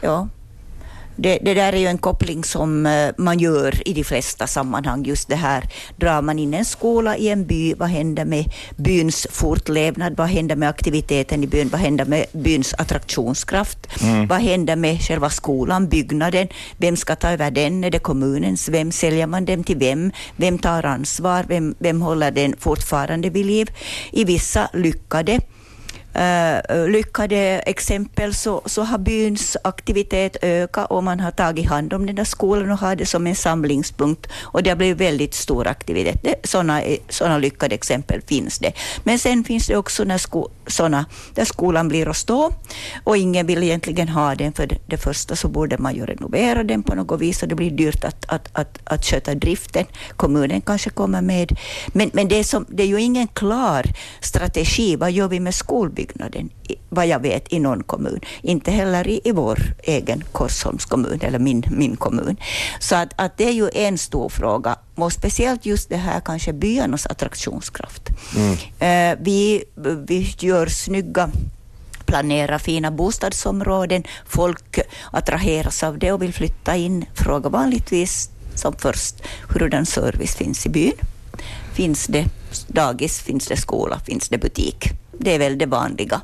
ja. 0.00 0.28
Det, 1.16 1.38
det, 1.42 1.54
där 1.54 1.72
är 1.72 1.76
ju 1.76 1.86
en 1.86 1.98
koppling 1.98 2.44
som 2.44 2.86
eh, 2.86 3.10
man 3.18 3.38
gör 3.38 3.88
i 3.88 3.92
de 3.92 4.04
flesta 4.04 4.46
sammanhang. 4.46 5.04
Just 5.04 5.28
det 5.28 5.36
här, 5.36 5.68
drar 5.96 6.22
man 6.22 6.38
in 6.38 6.54
en 6.54 6.64
skola 6.64 7.16
i 7.16 7.28
en 7.28 7.46
by, 7.46 7.74
vad 7.74 7.88
händer 7.88 8.24
med 8.24 8.44
byns 8.76 9.26
fortlevnad? 9.30 10.16
Vad 10.16 10.28
händer 10.28 10.56
med 10.56 10.68
aktiviteten 10.68 11.44
i 11.44 11.46
byn? 11.46 11.68
Vad 11.68 11.80
händer 11.80 12.04
med 12.04 12.26
byns 12.32 12.74
attraktionskraft? 12.78 13.78
Mm. 14.02 14.26
Vad 14.26 14.40
händer 14.40 14.76
med 14.76 15.00
själva 15.00 15.30
skolan, 15.30 15.88
byggnaden? 15.88 16.48
Vem 16.76 16.96
ska 16.96 17.16
ta 17.16 17.30
över 17.30 17.50
den? 17.50 17.84
Är 17.84 17.90
det 17.90 17.98
kommunens? 17.98 18.68
Vem 18.68 18.92
säljer 18.92 19.26
man 19.26 19.44
den 19.44 19.64
till 19.64 19.76
vem? 19.76 20.12
Vem 20.36 20.58
tar 20.58 20.84
ansvar? 20.86 21.44
Vem, 21.48 21.74
vem 21.78 22.02
håller 22.02 22.30
den 22.30 22.54
fortfarande 22.58 23.30
vid 23.30 23.46
liv? 23.46 23.70
I 24.12 24.24
vissa 24.24 24.68
lyckade 24.72 25.40
uh, 26.16 26.88
lyckade 26.88 27.62
exempel 27.66 28.34
så, 28.34 28.62
så 28.66 28.82
har 28.82 28.98
byns 28.98 29.56
aktivitet 29.64 30.36
ökat 30.42 30.90
och 30.90 31.04
man 31.04 31.20
har 31.20 31.30
tagit 31.30 31.68
hand 31.68 31.92
om 31.92 32.06
den 32.06 32.16
där 32.16 32.24
skolan 32.24 32.70
och 32.70 32.78
har 32.78 32.96
det 32.96 33.06
som 33.06 33.26
en 33.26 33.34
samlingspunkt 33.34 34.26
och 34.40 34.62
det 34.62 34.70
har 34.70 34.76
blivit 34.76 35.00
väldigt 35.00 35.34
stor 35.34 35.66
aktivitet. 35.66 36.40
sådana, 36.44 36.82
eh, 36.82 36.98
såna 37.08 37.38
lyckade 37.38 37.74
exempel 37.74 38.20
finns 38.26 38.58
det. 38.58 38.72
Men 39.04 39.18
sen 39.18 39.44
finns 39.44 39.66
det 39.66 39.76
också 39.76 40.04
när 40.04 40.18
sko, 40.18 40.48
sådana 40.66 41.06
där 41.34 41.44
skolan 41.44 41.88
blir 41.88 42.08
att 42.08 42.16
stå 42.16 42.52
och 43.04 43.16
ingen 43.16 43.46
vill 43.46 43.62
egentligen 43.62 44.08
ha 44.08 44.34
den. 44.34 44.52
För 44.52 44.66
det, 44.66 44.78
det 44.86 44.96
första 44.96 45.36
så 45.36 45.48
borde 45.48 45.78
man 45.78 45.94
ju 45.94 46.06
renovera 46.06 46.62
den 46.62 46.82
på 46.82 46.94
något 46.94 47.20
vis 47.20 47.42
och 47.42 47.48
det 47.48 47.54
blir 47.54 47.70
dyrt 47.70 48.04
att, 48.04 48.24
att, 48.28 48.48
att, 48.52 48.78
att 48.84 49.04
sköta 49.04 49.34
driften. 49.34 49.84
Kommunen 50.16 50.60
kanske 50.60 50.90
kommer 50.90 51.22
med. 51.22 51.58
Men, 51.88 52.10
men 52.12 52.28
det, 52.28 52.38
är 52.38 52.44
som, 52.44 52.66
det 52.68 52.82
är 52.82 52.86
ju 52.86 53.00
ingen 53.00 53.28
klar 53.28 53.86
strategi. 54.20 54.96
Vad 54.96 55.12
gör 55.12 55.28
vi 55.28 55.40
med 55.40 55.54
skolbyggen? 55.54 56.01
Byggnaden, 56.02 56.50
vad 56.88 57.06
jag 57.06 57.20
vet, 57.20 57.52
i 57.52 57.58
någon 57.58 57.82
kommun. 57.82 58.20
Inte 58.42 58.70
heller 58.70 59.08
i, 59.08 59.20
i 59.24 59.32
vår 59.32 59.58
egen 59.82 60.24
Korsholms 60.32 60.84
kommun, 60.84 61.20
eller 61.22 61.38
min, 61.38 61.64
min 61.70 61.96
kommun. 61.96 62.36
Så 62.80 62.96
att, 62.96 63.12
att 63.16 63.38
det 63.38 63.44
är 63.44 63.52
ju 63.52 63.70
en 63.74 63.98
stor 63.98 64.28
fråga, 64.28 64.76
och 64.94 65.12
speciellt 65.12 65.66
just 65.66 65.88
det 65.88 65.96
här 65.96 66.20
kanske 66.20 66.52
byarnas 66.52 67.06
attraktionskraft. 67.06 68.02
Mm. 68.36 68.52
Eh, 68.78 69.18
vi, 69.22 69.64
vi 70.06 70.34
gör 70.38 70.66
snygga 70.66 71.30
planera 72.06 72.58
fina 72.58 72.90
bostadsområden. 72.90 74.04
Folk 74.26 74.78
attraheras 75.12 75.82
av 75.82 75.98
det 75.98 76.12
och 76.12 76.22
vill 76.22 76.34
flytta 76.34 76.76
in. 76.76 77.04
Fråga 77.14 77.48
vanligtvis 77.48 78.30
som 78.54 78.72
först 78.78 79.14
hurdan 79.48 79.86
service 79.86 80.34
finns 80.36 80.66
i 80.66 80.68
byn. 80.68 80.92
Finns 81.74 82.06
det 82.06 82.24
dagis, 82.68 83.20
finns 83.20 83.46
det 83.46 83.56
skola, 83.56 84.00
finns 84.06 84.28
det 84.28 84.38
butik? 84.38 85.01
Det 85.22 85.34
är 85.34 85.38
väl 85.38 85.58
det 85.58 85.66
vanliga. 85.66 86.20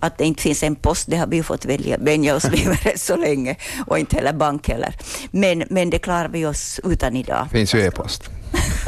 Att 0.00 0.18
det 0.18 0.24
inte 0.24 0.42
finns 0.42 0.62
en 0.62 0.76
post, 0.76 1.04
det 1.10 1.16
har 1.16 1.26
vi 1.26 1.42
fått 1.42 1.64
välja, 1.64 1.96
vänja 1.98 2.36
oss 2.36 2.44
vid 2.44 2.66
rätt 2.84 3.00
så 3.00 3.16
länge. 3.16 3.56
Och 3.86 3.98
inte 3.98 4.16
heller 4.16 4.32
bank 4.32 4.68
heller. 4.68 4.94
Men, 5.30 5.64
men 5.70 5.90
det 5.90 5.98
klarar 5.98 6.28
vi 6.28 6.46
oss 6.46 6.80
utan 6.84 7.16
idag. 7.16 7.46
Det 7.50 7.58
finns 7.58 7.74
ju 7.74 7.80
e-post. 7.80 8.30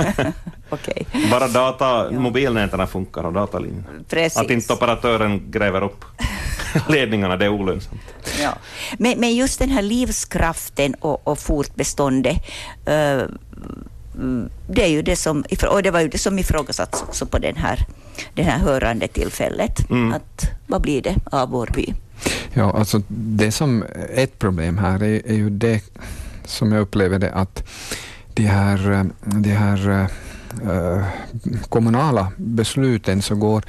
okay. 0.70 1.04
Bara 1.30 1.48
data, 1.48 2.10
mobilnäten 2.10 2.86
funkar 2.86 3.24
och 3.24 3.32
datalinjen. 3.32 3.84
Precis. 4.08 4.38
Att 4.38 4.50
inte 4.50 4.72
operatören 4.72 5.50
gräver 5.50 5.82
upp 5.82 6.04
ledningarna, 6.88 7.36
det 7.36 7.44
är 7.44 7.48
olönsamt. 7.48 8.00
Ja. 8.42 8.54
Men, 8.98 9.20
men 9.20 9.36
just 9.36 9.58
den 9.58 9.70
här 9.70 9.82
livskraften 9.82 10.94
och, 10.94 11.28
och 11.28 11.38
fortbeståndet, 11.38 12.36
uh, 12.88 13.22
det 14.68 14.84
är 14.84 14.88
ju 14.88 15.02
det 15.02 15.16
som, 15.16 15.44
och 15.70 15.82
det 15.82 15.90
var 15.90 16.00
ju 16.00 16.08
det 16.08 16.18
som 16.18 16.38
ifrågasattes 16.38 17.02
också 17.02 17.26
på 17.26 17.38
den 17.38 17.56
här, 17.56 17.86
det 18.34 18.42
här 18.42 18.58
hörande 18.58 19.08
tillfället. 19.08 19.90
Mm. 19.90 20.12
Att, 20.12 20.50
vad 20.66 20.82
blir 20.82 21.02
det 21.02 21.16
av 21.24 21.50
vår 21.50 21.70
by? 21.74 21.94
Ja, 22.52 22.72
alltså 22.72 23.02
det 23.08 23.52
som 23.52 23.84
ett 24.14 24.38
problem 24.38 24.78
här 24.78 25.02
är, 25.02 25.26
är 25.26 25.34
ju 25.34 25.50
det 25.50 25.82
som 26.44 26.72
jag 26.72 26.80
upplever 26.80 27.18
det 27.18 27.32
att 27.32 27.64
de 28.34 28.46
här, 28.46 29.10
de 29.20 29.50
här 29.50 29.90
äh, 29.90 30.06
Eh, 30.64 31.04
kommunala 31.68 32.32
besluten 32.36 33.22
så 33.22 33.34
går 33.34 33.64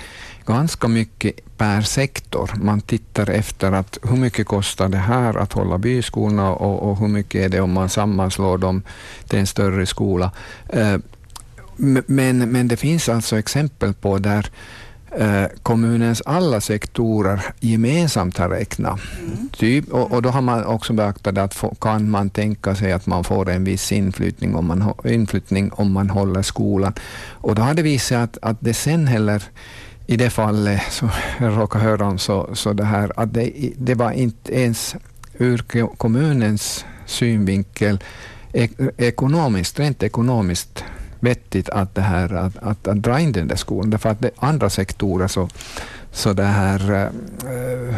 ganska 0.45 0.87
mycket 0.87 1.57
per 1.57 1.81
sektor. 1.81 2.51
Man 2.55 2.81
tittar 2.81 3.29
efter 3.29 3.71
att 3.71 3.97
hur 4.03 4.17
mycket 4.17 4.47
kostar 4.47 4.89
det 4.89 4.97
här 4.97 5.37
att 5.37 5.53
hålla 5.53 5.77
byskolorna 5.77 6.51
och, 6.51 6.91
och 6.91 6.97
hur 6.97 7.07
mycket 7.07 7.45
är 7.45 7.49
det 7.49 7.61
om 7.61 7.71
man 7.71 7.89
sammanslår 7.89 8.57
dem 8.57 8.81
till 9.27 9.39
en 9.39 9.47
större 9.47 9.85
skola. 9.85 10.31
Eh, 10.69 10.97
men, 12.05 12.51
men 12.51 12.67
det 12.67 12.77
finns 12.77 13.09
alltså 13.09 13.39
exempel 13.39 13.93
på 13.93 14.17
där 14.17 14.49
kommunens 15.63 16.21
alla 16.25 16.61
sektorer 16.61 17.41
gemensamt 17.59 18.37
har 18.37 18.49
räknat. 18.49 18.99
Mm. 19.19 19.49
Typ, 19.49 19.89
och, 19.89 20.11
och, 20.11 20.21
då 20.21 20.29
har 20.29 20.41
man 20.41 20.65
också 20.65 20.93
beaktat 20.93 21.37
att 21.37 21.53
få, 21.53 21.75
kan 21.75 22.09
man 22.09 22.29
tänka 22.29 22.75
sig 22.75 22.91
att 22.91 23.05
man 23.05 23.23
får 23.23 23.49
en 23.49 23.63
viss 23.63 23.91
inflyttning 23.91 24.55
om 24.55 24.67
man, 24.67 24.93
inflyttning 25.05 25.71
om 25.73 25.91
man 25.91 26.09
håller 26.09 26.41
skolan. 26.41 26.93
Och 27.29 27.55
då 27.55 27.61
har 27.61 27.73
det 27.73 27.81
visat 27.81 28.07
sig 28.07 28.17
att, 28.17 28.37
att 28.41 28.57
det 28.59 28.73
sen 28.73 29.07
heller 29.07 29.43
i 30.07 30.17
det 30.17 30.29
fallet 30.29 30.81
som 30.89 31.09
jag 31.39 31.57
råkar 31.57 31.79
höra 31.79 32.05
om, 32.05 32.19
så, 32.19 32.49
så 32.53 32.73
det 32.73 32.83
här, 32.83 33.11
att 33.15 33.33
det, 33.33 33.71
det 33.77 33.95
var 33.95 34.11
inte 34.11 34.59
ens 34.59 34.95
ur 35.37 35.57
kommunens 35.97 36.85
synvinkel 37.05 37.99
ek, 38.53 38.71
ekonomiskt, 38.97 39.79
rent 39.79 40.03
ekonomiskt 40.03 40.83
vettigt 41.21 41.69
att, 41.69 41.95
det 41.95 42.01
här, 42.01 42.33
att, 42.33 42.57
att, 42.57 42.87
att 42.87 43.01
dra 43.01 43.19
in 43.19 43.31
den 43.31 43.47
där 43.47 43.55
skolan. 43.55 43.89
Därför 43.89 44.09
att 44.09 44.21
det 44.21 44.31
andra 44.37 44.69
sektorer 44.69 45.27
så, 45.27 45.49
så 46.11 46.33
det 46.33 46.43
här, 46.43 46.91
eh, 46.91 47.01
äh, 47.53 47.95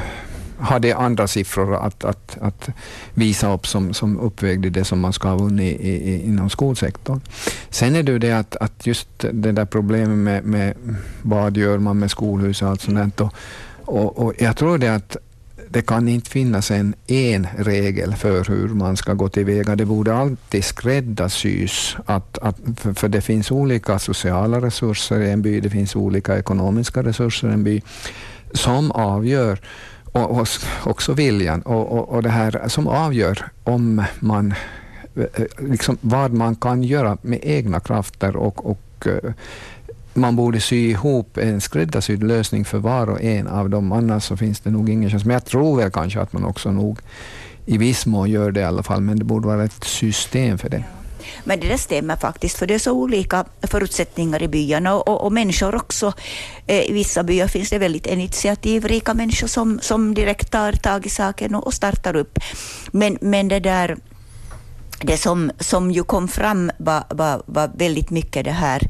hade 0.59 0.95
andra 0.95 1.27
siffror 1.27 1.75
att, 1.75 2.03
att, 2.03 2.37
att 2.41 2.69
visa 3.13 3.53
upp 3.53 3.67
som, 3.67 3.93
som 3.93 4.19
uppvägde 4.19 4.69
det 4.69 4.85
som 4.85 4.99
man 4.99 5.13
ska 5.13 5.27
ha 5.27 5.35
vunnit 5.35 5.81
i, 5.81 5.89
i, 5.89 6.25
inom 6.25 6.49
skolsektorn. 6.49 7.21
Sen 7.69 7.95
är 7.95 8.03
det 8.03 8.11
ju 8.11 8.19
det 8.19 8.31
att, 8.31 8.55
att 8.55 8.87
just 8.87 9.07
det 9.19 9.51
där 9.51 9.65
problemet 9.65 10.17
med, 10.17 10.43
med 10.43 10.73
vad 11.21 11.57
gör 11.57 11.77
man 11.77 11.99
med 11.99 12.11
skolhus 12.11 12.61
och 12.61 12.69
allt 12.69 12.81
sånt 12.81 13.21
och, 13.21 13.33
och, 13.85 14.19
och 14.19 14.33
jag 14.37 14.57
tror 14.57 14.77
det 14.77 14.95
att 14.95 15.17
det 15.73 15.81
kan 15.81 16.07
inte 16.07 16.29
finnas 16.29 16.71
en, 16.71 16.95
en 17.07 17.47
regel 17.57 18.15
för 18.15 18.43
hur 18.43 18.67
man 18.67 18.97
ska 18.97 19.13
gå 19.13 19.29
tillväga. 19.29 19.75
Det 19.75 19.85
borde 19.85 20.15
alltid 20.15 20.63
skräddarsys. 20.63 21.97
Att, 22.05 22.37
att, 22.37 22.57
för, 22.77 22.93
för 22.93 23.07
det 23.07 23.21
finns 23.21 23.51
olika 23.51 23.99
sociala 23.99 24.61
resurser 24.61 25.21
i 25.21 25.31
en 25.31 25.41
by, 25.41 25.59
det 25.59 25.69
finns 25.69 25.95
olika 25.95 26.37
ekonomiska 26.37 27.03
resurser 27.03 27.49
i 27.49 27.53
en 27.53 27.63
by 27.63 27.81
som 28.53 28.91
avgör 28.91 29.59
och, 30.11 30.31
och 30.31 30.47
också 30.83 31.13
viljan 31.13 31.61
och, 31.61 31.91
och, 31.91 32.09
och, 32.09 32.23
det 32.23 32.29
här 32.29 32.67
som 32.67 32.87
avgör 32.87 33.45
om 33.63 34.03
man 34.19 34.53
eh, 35.15 35.23
eh, 35.23 35.69
liksom 35.69 35.97
vad 36.01 36.33
man 36.33 36.55
kan 36.55 36.83
göra 36.83 37.17
med 37.21 37.39
egna 37.43 37.79
krafter 37.79 38.35
och, 38.35 38.65
och 38.71 39.07
eh, 39.07 39.33
man 40.13 40.35
borde 40.35 40.61
sy 40.61 40.89
ihop 40.89 41.37
en 41.37 41.61
skräddarsydd 41.61 42.23
lösning 42.23 42.65
för 42.65 42.77
var 42.77 43.09
och 43.09 43.21
en 43.21 43.47
av 43.47 43.69
dem, 43.69 43.91
annars 43.91 44.23
så 44.23 44.37
finns 44.37 44.59
det 44.59 44.71
nog 44.71 44.89
ingen 44.89 45.09
chans. 45.09 45.25
Men 45.25 45.33
jag 45.33 45.45
tror 45.45 45.77
väl 45.77 45.91
kanske 45.91 46.21
att 46.21 46.33
man 46.33 46.45
också 46.45 46.71
nog 46.71 46.99
i 47.65 47.77
viss 47.77 48.05
mån 48.05 48.29
gör 48.29 48.51
det 48.51 48.59
i 48.59 48.63
alla 48.63 48.83
fall, 48.83 49.01
men 49.01 49.19
det 49.19 49.25
borde 49.25 49.47
vara 49.47 49.63
ett 49.63 49.83
system 49.83 50.57
för 50.57 50.69
det. 50.69 50.83
Men 51.43 51.59
det 51.59 51.67
där 51.67 51.77
stämmer 51.77 52.15
faktiskt, 52.15 52.57
för 52.57 52.67
det 52.67 52.73
är 52.73 52.79
så 52.79 52.91
olika 52.91 53.45
förutsättningar 53.61 54.43
i 54.43 54.47
byarna 54.47 54.95
och, 54.95 55.07
och, 55.07 55.21
och 55.25 55.31
människor 55.31 55.75
också. 55.75 56.13
Eh, 56.67 56.89
I 56.89 56.93
vissa 56.93 57.23
byar 57.23 57.47
finns 57.47 57.69
det 57.69 57.77
väldigt 57.77 58.05
initiativrika 58.05 59.13
människor 59.13 59.47
som, 59.47 59.79
som 59.81 60.13
direkt 60.13 60.51
tar 60.51 60.71
tag 60.71 61.05
i 61.05 61.09
saken 61.09 61.55
och, 61.55 61.67
och 61.67 61.73
startar 61.73 62.15
upp. 62.15 62.39
Men, 62.91 63.17
men 63.21 63.47
det 63.47 63.59
där 63.59 63.97
det 65.01 65.17
som, 65.17 65.51
som 65.59 65.91
ju 65.91 66.03
kom 66.03 66.27
fram 66.27 66.71
var, 66.77 67.03
var, 67.09 67.41
var 67.45 67.71
väldigt 67.75 68.09
mycket 68.09 68.45
det 68.45 68.51
här 68.51 68.81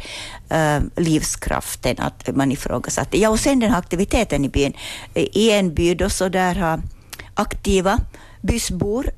äh, 0.49 0.83
livskraften, 0.95 1.95
att 1.99 2.35
man 2.35 2.51
ifrågasatte. 2.51 3.19
Ja, 3.19 3.29
och 3.29 3.39
sen 3.39 3.59
den 3.59 3.71
här 3.71 3.79
aktiviteten 3.79 4.45
i 4.45 4.49
byn. 4.49 4.73
I 5.13 5.51
en 5.51 5.73
by 5.73 5.95
då 5.95 6.09
så 6.09 6.29
där 6.29 6.55
har 6.55 6.81
aktiva 7.33 7.99
bysbor 8.41 9.09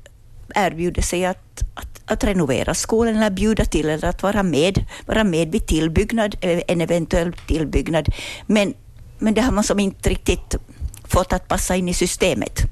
erbjudit 0.54 1.04
sig 1.04 1.26
att, 1.26 1.62
att, 1.74 2.00
att 2.04 2.24
renovera 2.24 2.74
skolan 2.74 3.16
eller 3.16 3.30
bjuda 3.30 3.64
till 3.64 3.88
eller 3.88 4.08
att 4.08 4.22
vara 4.22 4.42
med, 4.42 4.84
vara 5.06 5.24
med 5.24 5.48
vid 5.52 5.66
tillbyggnad, 5.66 6.36
en 6.40 6.80
eventuell 6.80 7.32
tillbyggnad. 7.32 8.08
Men, 8.46 8.74
men 9.18 9.34
det 9.34 9.40
har 9.40 9.52
man 9.52 9.64
som 9.64 9.78
inte 9.78 10.10
riktigt 10.10 10.56
fått 11.04 11.32
att 11.32 11.48
passa 11.48 11.76
in 11.76 11.88
i 11.88 11.94
systemet. 11.94 12.62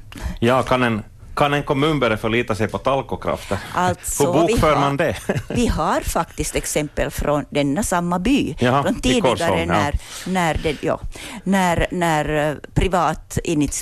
Ja, 0.41 0.63
kan 0.63 0.83
en 0.83 1.03
kan 1.35 1.55
en 1.55 1.63
kommun 1.63 2.01
börja 2.01 2.17
förlita 2.17 2.55
sig 2.55 2.69
på 2.69 2.79
talkokrafter? 2.79 3.59
Alltså, 3.75 4.33
Hur 4.33 4.33
bokför 4.33 4.77
man 4.77 4.97
det? 4.97 5.17
vi 5.49 5.67
har 5.67 6.01
faktiskt 6.01 6.57
exempel 6.57 7.11
från 7.11 7.45
denna 7.51 7.83
samma 7.83 8.19
by, 8.19 8.57
Jaha, 8.59 8.83
från 8.83 9.01
tidigare 9.01 9.67
när, 9.67 9.93
ja. 9.93 9.99
när, 10.27 10.61
det, 10.63 10.83
ja, 10.83 11.01
när, 11.45 11.87
när 11.91 12.51
eh, 12.51 12.57
privat, 12.75 13.39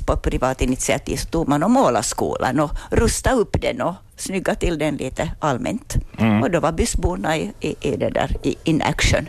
på 0.07 0.17
privat 0.17 0.61
initiativ 0.61 1.17
tog 1.17 1.49
man 1.49 1.63
och 1.63 1.71
målade 1.71 2.05
skolan 2.05 2.61
och 2.61 2.71
rustade 2.91 3.37
upp 3.37 3.63
den 3.63 3.83
och 3.83 3.95
snygga 4.23 4.55
till 4.55 4.79
den 4.79 4.97
lite 4.97 5.31
allmänt. 5.39 5.97
Mm. 6.19 6.43
Och 6.43 6.51
då 6.51 6.61
var 6.61 6.73
bysborna 6.73 7.37
i, 7.37 7.53
i, 7.61 7.77
i, 7.81 7.97
det 7.97 8.11
där, 8.11 8.37
i 8.43 8.57
in 8.65 8.83
action. 8.83 9.29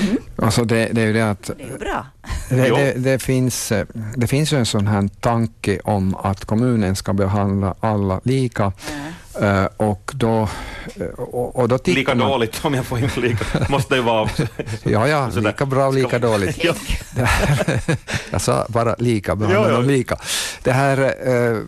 Mm. 0.00 0.16
Alltså 0.36 0.64
det, 0.64 0.88
det 0.92 1.02
är 1.02 1.06
ju 1.06 1.12
det 1.12 1.30
att... 1.30 1.50
Det 1.58 1.74
är 1.74 1.78
bra. 1.78 2.06
Det, 2.48 2.56
det, 2.56 2.92
det, 2.96 3.18
finns, 3.18 3.72
det 4.16 4.26
finns 4.26 4.52
ju 4.52 4.58
en 4.58 4.66
sån 4.66 4.86
här 4.86 5.08
tanke 5.20 5.80
om 5.84 6.14
att 6.14 6.44
kommunen 6.44 6.96
ska 6.96 7.12
behandla 7.12 7.74
alla 7.80 8.20
lika. 8.24 8.72
Mm. 8.92 9.68
Och 9.76 10.12
då, 10.14 10.48
och, 11.16 11.56
och 11.56 11.68
då 11.68 11.78
lika 11.84 12.14
man, 12.14 12.30
dåligt, 12.30 12.64
om 12.64 12.74
jag 12.74 12.86
får 12.86 12.98
inflika, 12.98 13.66
måste 13.68 13.94
det 13.94 14.02
vara. 14.02 14.28
ja, 14.82 15.08
ja, 15.08 15.30
lika 15.36 15.66
bra 15.66 15.86
och 15.86 15.94
lika 15.94 16.18
dåligt. 16.18 16.64
jag 18.30 18.40
sa 18.40 18.66
bara 18.68 18.94
lika, 18.98 19.36
behandla 19.36 19.70
dem 19.70 19.84
lika. 19.84 20.16
Det 20.62 20.72
här, 20.72 21.28
uh, 21.28 21.58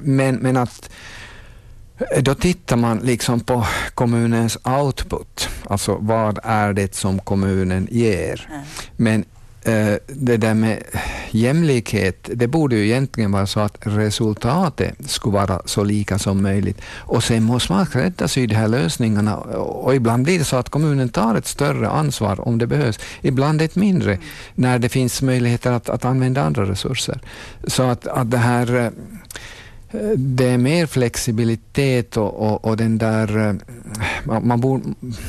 men, 0.00 0.34
men 0.36 0.56
att 0.56 0.90
då 2.20 2.34
tittar 2.34 2.76
man 2.76 2.98
liksom 2.98 3.40
på 3.40 3.66
kommunens 3.94 4.58
output, 4.64 5.48
alltså 5.66 5.96
vad 6.00 6.38
är 6.42 6.72
det 6.72 6.94
som 6.94 7.18
kommunen 7.18 7.88
ger. 7.90 8.48
Mm. 8.50 8.64
Men 8.96 9.24
eh, 9.62 9.98
det 10.06 10.36
där 10.36 10.54
med 10.54 10.82
jämlikhet, 11.30 12.30
det 12.34 12.46
borde 12.46 12.76
ju 12.76 12.84
egentligen 12.84 13.32
vara 13.32 13.46
så 13.46 13.60
att 13.60 13.78
resultatet 13.80 15.10
skulle 15.10 15.34
vara 15.34 15.62
så 15.64 15.84
lika 15.84 16.18
som 16.18 16.42
möjligt. 16.42 16.80
Och 16.96 17.24
sen 17.24 17.42
måste 17.42 17.72
man 17.72 17.86
skräddarsy 17.86 18.46
de 18.46 18.54
här 18.54 18.68
lösningarna 18.68 19.36
och 19.36 19.94
ibland 19.94 20.24
blir 20.24 20.38
det 20.38 20.44
så 20.44 20.56
att 20.56 20.68
kommunen 20.68 21.08
tar 21.08 21.34
ett 21.34 21.46
större 21.46 21.88
ansvar 21.88 22.48
om 22.48 22.58
det 22.58 22.66
behövs, 22.66 22.98
ibland 23.22 23.62
ett 23.62 23.76
mindre 23.76 24.14
mm. 24.14 24.24
när 24.54 24.78
det 24.78 24.88
finns 24.88 25.22
möjligheter 25.22 25.72
att, 25.72 25.88
att 25.88 26.04
använda 26.04 26.42
andra 26.42 26.64
resurser. 26.64 27.20
Så 27.66 27.82
att, 27.82 28.06
att 28.06 28.30
det 28.30 28.38
här 28.38 28.92
det 30.16 30.44
är 30.44 30.58
mer 30.58 30.86
flexibilitet 30.86 32.16
och, 32.16 32.34
och, 32.34 32.64
och 32.64 32.76
den 32.76 32.98
där... 32.98 33.48
Eh, 33.48 33.54
man, 34.24 34.46
man 34.46 34.60
borde, 34.60 34.84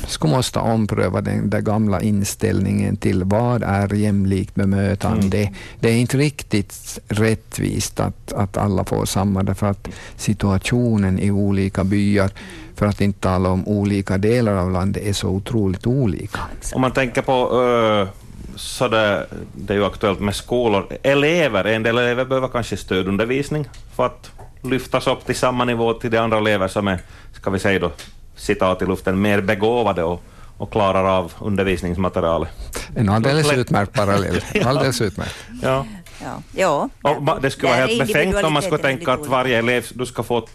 skulle 0.06 0.34
måste 0.34 0.58
ompröva 0.58 1.20
den 1.20 1.50
där 1.50 1.60
gamla 1.60 2.00
inställningen 2.00 2.96
till 2.96 3.24
vad 3.24 3.62
är 3.62 3.94
jämlikt 3.94 4.54
bemötande. 4.54 5.38
Mm. 5.38 5.54
Det 5.80 5.88
är 5.88 5.96
inte 5.96 6.16
riktigt 6.16 6.98
rättvist 7.08 8.00
att, 8.00 8.32
att 8.32 8.56
alla 8.56 8.84
får 8.84 9.04
samma, 9.04 9.42
därför 9.42 9.66
att 9.66 9.88
situationen 10.16 11.18
i 11.18 11.30
olika 11.30 11.84
byar 11.84 12.30
för 12.74 12.86
att 12.86 13.00
inte 13.00 13.20
tala 13.20 13.48
om 13.48 13.68
olika 13.68 14.18
delar 14.18 14.54
av 14.54 14.70
landet, 14.70 15.02
är 15.06 15.12
så 15.12 15.28
otroligt 15.28 15.86
olika. 15.86 16.40
Om 16.74 16.80
man 16.80 16.92
tänker 16.92 17.22
på 17.22 17.60
uh, 17.60 18.08
så 18.56 18.88
det, 18.88 19.26
det 19.54 19.72
är 19.72 19.78
ju 19.78 19.84
aktuellt 19.84 20.20
med 20.20 20.34
skolor. 20.34 20.86
Elever, 21.02 21.64
en 21.64 21.82
del 21.82 21.98
elever 21.98 22.24
behöver 22.24 22.48
kanske 22.48 22.76
stödundervisning 22.76 23.68
för 23.96 24.06
att 24.06 24.30
lyftas 24.70 25.06
upp 25.06 25.26
till 25.26 25.36
samma 25.36 25.64
nivå 25.64 25.92
till 25.92 26.10
de 26.10 26.18
andra 26.18 26.38
elever 26.38 26.68
som 26.68 26.88
är, 26.88 26.98
ska 27.32 27.50
vi 27.50 27.58
säga 27.58 27.78
då, 27.78 27.92
citat 28.36 28.82
i 28.82 28.86
luften, 28.86 29.20
mer 29.20 29.40
begåvade 29.40 30.02
och, 30.02 30.22
och 30.58 30.72
klarar 30.72 31.04
av 31.04 31.32
undervisningsmaterialet. 31.38 32.50
En 32.94 33.08
alldeles 33.08 33.52
utmärkt 33.52 33.92
parallell. 33.92 34.40
Alldeles 34.64 35.00
utmärkt. 35.00 35.34
Ja. 35.62 35.86
Ja. 36.22 36.42
ja. 36.52 36.88
Och 37.02 37.42
det 37.42 37.50
skulle 37.50 37.72
vara 37.72 37.86
helt 37.86 38.06
befängt 38.06 38.44
om 38.44 38.52
man 38.52 38.62
skulle 38.62 38.82
tänka 38.82 39.12
att 39.12 39.26
varje 39.26 39.58
elev 39.58 39.86
du 39.94 40.06
ska 40.06 40.22
få 40.22 40.46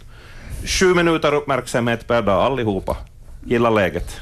sju 0.64 0.94
minuter 0.94 1.34
uppmärksamhet 1.34 2.06
per 2.06 2.22
dag 2.22 2.42
allihopa. 2.42 2.96
Gilla 3.44 3.70
läget. 3.70 4.20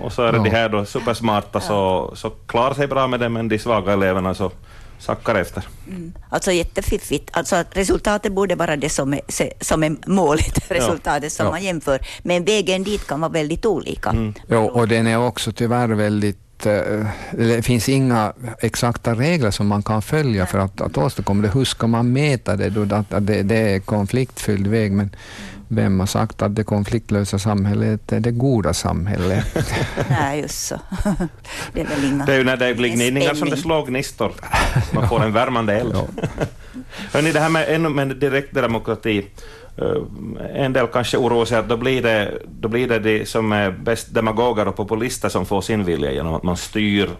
Och 0.00 0.12
så 0.12 0.22
är 0.22 0.32
det 0.32 0.38
ja. 0.38 0.44
de 0.44 0.50
här 0.50 0.68
då 0.68 0.84
supersmarta 0.84 1.60
så, 1.60 2.12
så 2.16 2.30
klarar 2.30 2.74
sig 2.74 2.86
bra 2.86 3.06
med 3.06 3.20
det, 3.20 3.28
men 3.28 3.48
de 3.48 3.58
svaga 3.58 3.92
eleverna 3.92 4.34
så 4.34 4.50
sackar 4.98 5.34
efter. 5.34 5.68
Mm. 5.88 6.12
Alltså 6.30 6.52
jättefiffigt. 6.52 7.30
Alltså 7.32 7.64
resultatet 7.70 8.32
borde 8.32 8.54
vara 8.54 8.76
det 8.76 8.88
som 8.88 9.14
är, 9.14 9.20
som 9.64 9.84
är 9.84 9.96
målet, 10.06 10.58
resultatet 10.70 11.22
ja. 11.22 11.30
som 11.30 11.46
ja. 11.46 11.50
man 11.52 11.62
jämför. 11.62 12.00
Men 12.22 12.44
vägen 12.44 12.84
dit 12.84 13.06
kan 13.06 13.20
vara 13.20 13.32
väldigt 13.32 13.66
olika. 13.66 14.10
Mm. 14.10 14.34
Ja, 14.46 14.58
och 14.58 14.88
den 14.88 15.06
är 15.06 15.18
också 15.18 15.52
tyvärr 15.52 15.88
väldigt 15.88 16.66
eh, 16.66 17.06
det 17.32 17.62
finns 17.62 17.88
inga 17.88 18.32
exakta 18.60 19.14
regler 19.14 19.50
som 19.50 19.66
man 19.66 19.82
kan 19.82 20.02
följa 20.02 20.46
för 20.46 20.58
att, 20.58 20.80
att 20.80 20.98
åstadkomma 20.98 21.42
det. 21.42 21.48
Hur 21.48 21.64
ska 21.64 21.86
man 21.86 22.12
mäta 22.12 22.56
det? 22.56 22.70
Då? 22.70 22.94
Att 22.94 23.26
det, 23.26 23.42
det 23.42 23.56
är 23.56 23.80
konfliktfylld 23.80 24.66
väg, 24.66 24.92
men 24.92 25.10
vem 25.68 26.00
har 26.00 26.06
sagt 26.06 26.42
att 26.42 26.54
det 26.54 26.64
konfliktlösa 26.64 27.38
samhället 27.38 28.12
är 28.12 28.20
det 28.20 28.30
goda 28.30 28.74
samhället? 28.74 29.44
Nej, 30.10 30.40
just 30.40 30.66
så. 30.66 30.80
Det 31.72 31.80
är 31.80 31.86
väl 31.86 32.04
inga... 32.04 32.24
Det 32.24 32.34
är 32.34 32.38
ju 32.38 32.44
när 32.44 32.56
det 32.56 32.74
blir 32.74 32.88
gnidningar 32.88 33.34
som 33.34 33.50
det 33.50 33.56
slår 33.56 33.86
gnistor. 33.86 34.32
Man 34.92 35.08
får 35.08 35.22
en 35.22 35.32
värmande 35.32 35.74
eld. 35.74 35.92
Ja. 35.94 36.06
Hörrni, 37.12 37.32
det 37.32 37.40
här 37.40 37.48
med, 37.48 37.80
med 37.80 38.16
direktdemokrati, 38.16 39.26
uh, 39.82 40.02
en 40.54 40.72
del 40.72 40.86
kanske 40.86 41.16
oroar 41.16 41.44
sig 41.44 41.58
att 41.58 41.68
då 41.68 41.76
blir 41.76 42.02
det, 42.02 42.42
då 42.60 42.68
blir 42.68 42.88
det 42.88 42.98
de 42.98 43.26
som 43.26 43.52
är 43.52 43.70
bäst 43.70 44.14
demagoger 44.14 44.68
och 44.68 44.76
populister 44.76 45.28
som 45.28 45.46
får 45.46 45.60
sin 45.60 45.84
vilja 45.84 46.12
genom 46.12 46.34
att 46.34 46.42
man 46.42 46.56
styr, 46.56 47.10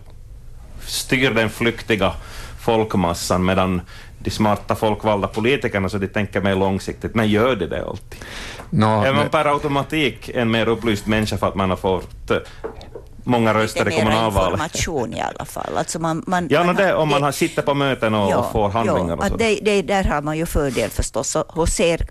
styr 0.86 1.30
den 1.30 1.50
flyktiga 1.50 2.12
folkmassan 2.60 3.44
medan 3.44 3.80
de 4.18 4.30
smarta 4.30 4.74
folkvalda 4.74 5.28
politikerna 5.28 5.88
så 5.88 5.98
de 5.98 6.06
tänker 6.06 6.40
mer 6.40 6.54
långsiktigt, 6.54 7.14
men 7.14 7.28
gör 7.28 7.56
de 7.56 7.66
det 7.66 7.84
alltid? 7.84 8.20
No, 8.70 9.04
är 9.04 9.12
man 9.12 9.28
per 9.28 9.44
automatik 9.44 10.30
en 10.34 10.50
mer 10.50 10.68
upplyst 10.68 11.06
människa 11.06 11.36
för 11.36 11.48
att 11.48 11.54
man 11.54 11.70
har 11.70 11.76
fått 11.76 12.30
eh, 12.30 12.38
många 13.24 13.54
röster 13.54 13.88
i 13.88 13.96
kommunalvalet. 13.96 14.52
information 14.52 15.14
i 15.14 15.20
alla 15.20 15.44
fall. 15.44 15.76
Alltså 15.76 15.98
man, 15.98 16.24
man, 16.26 16.48
ja, 16.50 16.64
man 16.64 16.74
det, 16.74 16.94
om 16.94 17.08
man 17.08 17.22
har, 17.22 17.32
sitter 17.32 17.62
på 17.62 17.74
möten 17.74 18.14
och, 18.14 18.30
ja, 18.30 18.36
och 18.36 18.52
får 18.52 18.68
handlingar. 18.68 19.18
Ja, 19.20 19.30
och. 19.30 19.38
Det, 19.38 19.58
det, 19.62 19.82
där 19.82 20.04
har 20.04 20.22
man 20.22 20.38
ju 20.38 20.46
fördel 20.46 20.90
förstås 20.90 21.36
och, 21.36 21.58
och 21.58 21.68
ser 21.68 22.08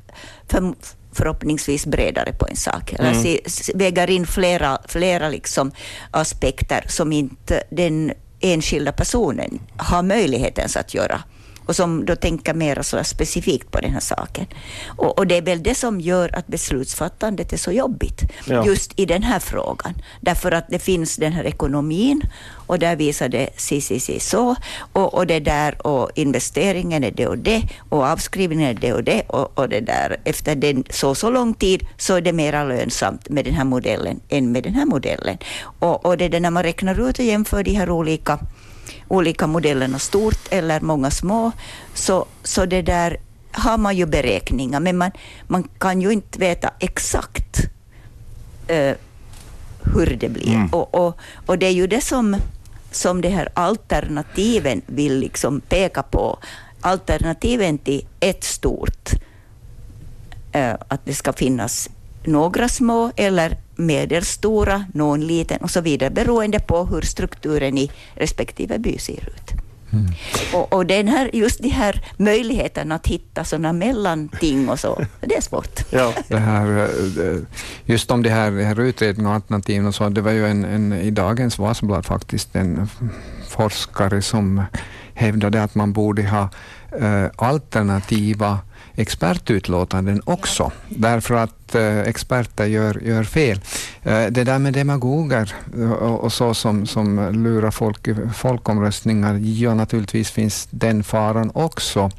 för, 0.48 0.74
förhoppningsvis 1.14 1.86
bredare 1.86 2.34
på 2.34 2.48
en 2.48 2.56
sak. 2.56 2.94
Eller 2.94 3.12
mm. 3.12 3.24
se, 3.24 3.42
väger 3.76 4.10
in 4.10 4.28
flera, 4.28 4.78
flera 4.88 5.30
liksom 5.30 5.72
aspekter 6.12 6.86
som 6.88 7.12
inte 7.12 7.64
den 7.70 8.14
enskilda 8.40 8.92
personen 8.92 9.60
har 9.78 10.04
möjligheten 10.04 10.70
att 10.76 10.94
göra 10.94 11.22
och 11.68 11.76
som 11.76 12.06
då 12.06 12.16
tänker 12.16 12.54
mer 12.54 12.82
så 12.82 13.04
specifikt 13.04 13.72
på 13.72 13.82
den 13.82 13.94
här 13.94 14.00
saken. 14.00 14.46
Och, 14.86 15.18
och, 15.18 15.28
det 15.28 15.38
är 15.38 15.42
väl 15.42 15.64
det 15.64 15.76
som 15.76 16.02
gör 16.02 16.36
att 16.36 16.48
beslutsfattandet 16.48 17.54
är 17.54 17.58
så 17.58 17.72
jobbigt 17.72 18.22
ja. 18.46 18.66
just 18.66 19.00
i 19.00 19.06
den 19.06 19.24
här 19.24 19.40
frågan. 19.40 19.94
Därför 20.22 20.52
att 20.52 20.66
det 20.70 20.80
finns 20.80 21.16
den 21.16 21.34
här 21.34 21.44
ekonomin 21.44 22.22
och 22.68 22.80
där 22.80 22.96
visar 22.96 23.30
det 23.30 23.50
si, 23.58 23.82
si, 23.82 24.00
si, 24.00 24.20
så 24.20 24.56
och, 24.94 25.14
och 25.14 25.28
det 25.28 25.40
där 25.40 25.88
och 25.88 26.12
investeringen 26.16 27.04
är 27.04 27.12
det 27.12 27.28
och 27.28 27.38
det 27.38 27.62
och 27.90 28.04
avskrivningen 28.04 28.70
är 28.70 28.74
det 28.74 28.94
och 28.94 29.04
det 29.04 29.22
och, 29.28 29.60
och 29.60 29.70
det 29.70 29.82
där 29.82 30.18
efter 30.24 30.56
den, 30.56 30.84
så 30.90 31.16
så 31.16 31.30
lång 31.30 31.54
tid 31.54 31.88
så 31.98 32.16
är 32.16 32.22
det 32.22 32.34
mera 32.34 32.64
lönsamt 32.64 33.30
med 33.30 33.46
den 33.46 33.54
här 33.54 33.66
modellen 33.66 34.20
än 34.30 34.52
med 34.52 34.64
den 34.64 34.74
här 34.74 34.86
modellen. 34.86 35.38
Och, 35.80 36.06
och 36.06 36.18
det 36.18 36.26
är 36.26 36.30
det 36.30 36.40
när 36.40 36.52
man 36.52 36.64
räknar 36.64 37.10
ut 37.10 37.20
och 37.20 37.26
jämför 37.26 37.64
de 37.64 37.74
här 37.74 37.90
olika 37.90 38.40
olika 39.08 39.48
modellerna 39.48 40.00
stort 40.00 40.48
eller 40.50 40.82
många 40.82 41.12
små, 41.12 41.52
så, 41.94 42.26
så 42.44 42.66
det 42.66 42.82
där 42.82 43.18
har 43.52 43.78
man 43.78 43.96
ju 43.96 44.06
beräkningar, 44.06 44.80
men 44.80 44.98
man, 44.98 45.12
man 45.48 45.64
kan 45.64 46.02
ju 46.02 46.12
inte 46.12 46.40
veta 46.40 46.74
exakt 46.80 47.60
uh, 48.72 48.94
hur 49.94 50.18
det 50.20 50.30
blir. 50.30 50.56
Mm. 50.56 50.70
Och, 50.70 50.96
och, 50.96 51.18
och 51.46 51.58
det 51.58 51.66
är 51.66 51.72
ju 51.72 51.88
det 51.88 52.02
som, 52.02 52.38
som 52.92 53.22
de 53.22 53.30
här 53.30 53.50
alternativen 53.54 54.82
vill 54.86 55.20
liksom 55.20 55.62
peka 55.62 56.04
på. 56.04 56.40
Alternativen 56.82 57.78
till 57.78 58.08
ett 58.20 58.44
stort, 58.44 59.10
uh, 60.56 60.76
att 60.88 61.06
det 61.06 61.14
ska 61.14 61.34
finnas 61.34 61.90
några 62.24 62.70
små 62.70 63.12
eller 63.16 63.58
medelstora, 63.78 64.86
någon 64.94 65.22
liten 65.28 65.58
och 65.58 65.72
så 65.72 65.82
vidare, 65.82 66.10
beroende 66.10 66.60
på 66.60 66.86
hur 66.86 67.02
strukturen 67.02 67.78
i 67.78 67.92
respektive 68.16 68.80
by 68.80 68.98
ser 68.98 69.30
ut. 69.30 69.52
Mm. 69.94 70.06
Och, 70.54 70.74
och 70.74 70.86
den 70.86 71.08
här, 71.08 71.30
just 71.34 71.62
de 71.62 71.70
här 71.70 72.02
möjligheterna 72.18 72.96
att 72.96 73.08
hitta 73.08 73.44
sådana 73.44 73.74
mellanting 73.74 74.70
och 74.70 74.80
så, 74.80 75.06
det 75.22 75.36
är 75.36 75.42
svårt. 75.42 75.80
Ja. 75.92 76.14
Det 76.28 76.38
här, 76.38 76.78
eh, 76.80 77.40
just 77.86 78.12
om 78.12 78.24
de 78.24 78.30
här, 78.30 78.52
de 78.52 78.64
här 78.64 78.80
utredningarna 78.80 79.30
och 79.30 79.36
alternativen 79.36 79.88
och 79.88 79.96
så, 79.96 80.10
det 80.10 80.22
var 80.22 80.32
ju 80.32 80.48
en, 80.48 80.66
en, 80.66 80.94
i 80.94 81.12
dagens 81.12 81.60
Vasablad 81.60 82.06
faktiskt 82.06 82.56
en 82.56 82.90
forskare 83.48 84.22
som 84.22 84.64
hävdade 85.14 85.64
att 85.64 85.76
man 85.76 85.94
borde 85.94 86.24
ha 86.24 86.50
äh, 87.00 87.26
alternativa 87.36 88.60
expertutlåtanden 88.98 90.22
också, 90.26 90.72
därför 90.90 91.36
att 91.36 91.76
eh, 91.76 92.00
experter 92.00 92.66
gör, 92.66 93.02
gör 93.04 93.24
fel. 93.24 93.60
Eh, 94.04 94.26
det 94.26 94.44
där 94.44 94.60
med 94.60 94.74
demagoger 94.74 95.54
eh, 95.78 95.92
och, 95.92 96.24
och, 96.24 96.34
så 96.34 96.54
som, 96.54 96.86
som 96.86 97.34
lurar 97.44 97.72
folk 97.72 98.08
i 98.08 98.16
folkomröstningar, 98.36 99.40
ja 99.44 99.74
naturligtvis 99.74 100.32
finns 100.32 100.68
den 100.72 101.04
faran 101.04 101.52
också. 101.54 102.12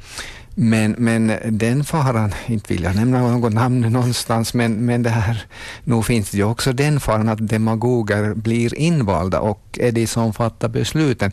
Men, 0.55 0.95
men 0.97 1.33
den 1.45 1.83
faran, 1.83 2.33
inte 2.47 2.73
vill 2.73 2.83
jag 2.83 2.95
nämna 2.95 3.31
något 3.31 3.53
namn 3.53 3.81
någonstans, 3.81 4.53
men, 4.53 4.85
men 4.85 5.03
det 5.03 5.09
här, 5.09 5.43
nog 5.83 6.05
finns 6.05 6.29
det 6.31 6.37
ju 6.37 6.43
också 6.43 6.73
den 6.73 6.99
faran 6.99 7.29
att 7.29 7.47
demagoger 7.47 8.33
blir 8.33 8.75
invalda 8.75 9.39
och 9.39 9.79
är 9.81 9.91
de 9.91 10.07
som 10.07 10.33
fattar 10.33 10.67
besluten. 10.69 11.31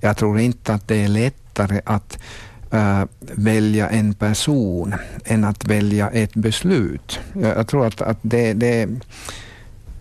Jag 0.00 0.16
tror 0.16 0.40
inte 0.40 0.74
att 0.74 0.88
det 0.88 0.96
är 0.96 1.08
lättare 1.08 1.80
att 1.84 2.18
äh, 2.74 3.04
välja 3.20 3.88
en 3.88 4.14
person 4.14 4.94
än 5.24 5.44
att 5.44 5.64
välja 5.64 6.10
ett 6.10 6.34
beslut. 6.34 7.20
Jag, 7.32 7.58
jag 7.58 7.68
tror 7.68 7.86
att, 7.86 8.00
att 8.00 8.18
det, 8.22 8.52
det, 8.52 8.88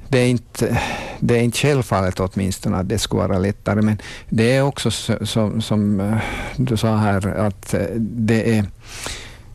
det, 0.10 0.20
är 0.20 0.28
inte, 0.28 0.82
det 1.20 1.38
är 1.38 1.42
inte 1.42 1.58
självfallet 1.58 2.20
åtminstone 2.20 2.78
att 2.78 2.90
det 2.90 3.00
skulle 3.00 3.28
vara 3.28 3.40
lättare, 3.40 3.82
men 3.82 3.98
det 4.30 4.56
är 4.56 4.62
också 4.62 4.92
så, 4.92 5.26
som, 5.26 5.62
som 5.62 6.00
äh, 6.00 6.18
du 6.56 6.78
sa 6.78 6.96
här, 6.96 7.28
att 7.28 7.74
äh, 7.74 7.82
det 8.00 8.58
är 8.58 8.66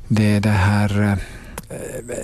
det, 0.08 0.24
är 0.24 0.40
det 0.40 0.48
här 0.48 1.02
äh, 1.02 1.14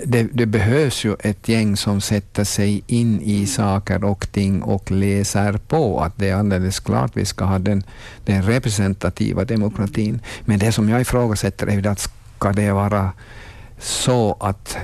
det, 0.05 0.23
det, 0.33 0.47
behövs 0.47 1.05
ju 1.05 1.17
ett 1.21 1.49
gäng 1.49 1.77
som 1.77 2.01
sätter 2.01 2.45
sig 2.45 2.83
in 2.87 3.21
i 3.21 3.47
saker 3.47 4.05
och 4.05 4.33
ting 4.33 4.63
och 4.63 4.91
läser 4.91 5.53
på. 5.53 6.01
Att 6.01 6.13
det 6.17 6.29
är 6.29 6.37
alldeles 6.37 6.81
klart 6.81 7.11
vi 7.15 7.25
ska 7.25 7.45
ha 7.45 7.59
den, 7.59 7.83
den 8.25 8.43
representativa 8.43 9.45
demokratin. 9.45 10.21
Men 10.45 10.59
det 10.59 10.73
som 10.73 10.89
jag 10.89 11.01
ifrågasätter 11.01 11.67
är 11.67 11.87
att 11.87 12.11
ska 12.37 12.53
det 12.53 12.73
vara 12.73 13.13
så 13.85 14.37
att 14.41 14.77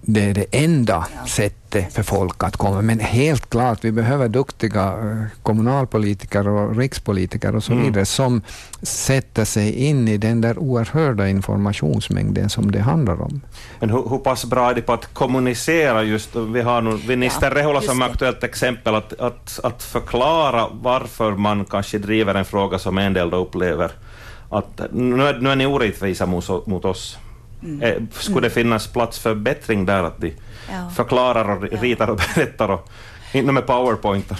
det 0.00 0.24
är 0.24 0.34
det 0.34 0.46
enda 0.50 1.06
sättet 1.26 1.94
för 1.94 2.02
folk 2.02 2.44
att 2.44 2.56
komma. 2.56 2.82
Men 2.82 3.00
helt 3.00 3.50
klart, 3.50 3.84
vi 3.84 3.92
behöver 3.92 4.28
duktiga 4.28 4.82
eh, 4.82 5.42
kommunalpolitiker 5.42 6.48
och 6.48 6.76
rikspolitiker 6.76 7.56
och 7.56 7.64
så 7.64 7.72
mm. 7.72 7.84
vidare 7.84 8.00
mm. 8.00 8.06
som 8.06 8.42
sätter 8.82 9.44
sig 9.44 9.72
in 9.72 10.08
i 10.08 10.16
den 10.16 10.40
där 10.40 10.58
oerhörda 10.58 11.28
informationsmängden 11.28 12.50
som 12.50 12.72
det 12.72 12.80
handlar 12.80 13.22
om. 13.22 13.40
Men 13.80 13.90
hur, 13.90 14.08
hur 14.08 14.18
pass 14.18 14.44
bra 14.44 14.70
är 14.70 14.74
det 14.74 14.82
på 14.82 14.92
att 14.92 15.14
kommunicera 15.14 16.02
just, 16.02 16.36
vi 16.36 16.62
har 16.62 16.82
nu 16.82 16.98
minister 17.08 17.46
ja, 17.46 17.54
Rehula 17.54 17.80
som 17.80 18.02
aktuellt 18.02 18.44
exempel, 18.44 18.94
att, 18.94 19.20
att, 19.20 19.60
att 19.62 19.82
förklara 19.82 20.66
varför 20.72 21.32
man 21.32 21.64
kanske 21.64 21.98
driver 21.98 22.34
en 22.34 22.44
fråga 22.44 22.78
som 22.78 22.98
en 22.98 23.12
del 23.12 23.30
då 23.30 23.36
upplever 23.36 23.90
att 24.48 24.80
nu 24.92 25.22
är, 25.22 25.38
nu 25.40 25.50
är 25.50 25.56
ni 25.56 25.66
orättvisa 25.66 26.26
mot, 26.26 26.66
mot 26.66 26.84
oss 26.84 27.18
Eh, 27.80 28.02
Skulle 28.12 28.46
det 28.46 28.54
finnas 28.54 28.86
plats 28.86 29.18
för 29.18 29.34
bättring 29.34 29.86
där, 29.86 30.02
att 30.02 30.20
de 30.20 30.34
Ja. 30.72 30.90
förklarar 30.96 31.48
och 31.56 31.62
ritar 31.82 32.10
och 32.10 32.16
berättar 32.34 32.68
och 32.68 32.88
inte 33.32 33.52
med 33.52 33.66
powerpoint. 33.66 34.32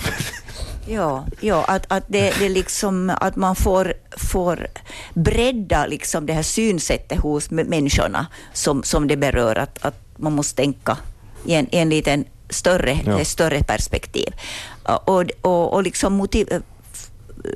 Ja, 0.89 1.27
ja 1.41 1.65
att, 1.65 1.87
att, 1.93 2.05
det, 2.09 2.35
det 2.39 2.49
liksom, 2.49 3.13
att 3.21 3.37
man 3.37 3.57
får, 3.57 3.95
får 4.17 4.67
bredda 5.15 5.87
liksom 5.87 6.27
det 6.27 6.33
här 6.33 6.43
synsättet 6.43 7.19
hos 7.21 7.51
människorna 7.51 8.27
som, 8.53 8.83
som 8.83 9.07
det 9.09 9.17
berör. 9.17 9.57
Att, 9.57 9.85
att 9.85 9.95
man 10.17 10.33
måste 10.33 10.57
tänka 10.63 10.99
i 11.47 11.55
en, 11.55 11.75
i 11.75 11.79
en 11.79 11.89
liten 11.89 12.25
större, 12.51 12.99
Ja. 13.07 13.25
större 13.25 13.63
perspektiv. 13.63 14.35
Och, 14.83 15.31
och, 15.43 15.73
och 15.75 15.83
liksom 15.83 16.13
motiv, 16.13 16.49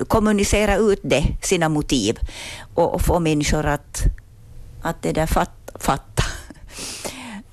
kommunicera 0.07 0.77
ut 0.77 0.99
det, 1.03 1.23
sina 1.41 1.69
motiv 1.69 2.19
och, 2.73 2.93
och 2.93 3.01
få 3.01 3.19
människor 3.19 3.65
att, 3.65 4.03
att 4.81 5.01
det 5.01 5.11
där 5.11 5.25
fat, 5.25 5.51
fatta. 5.79 6.23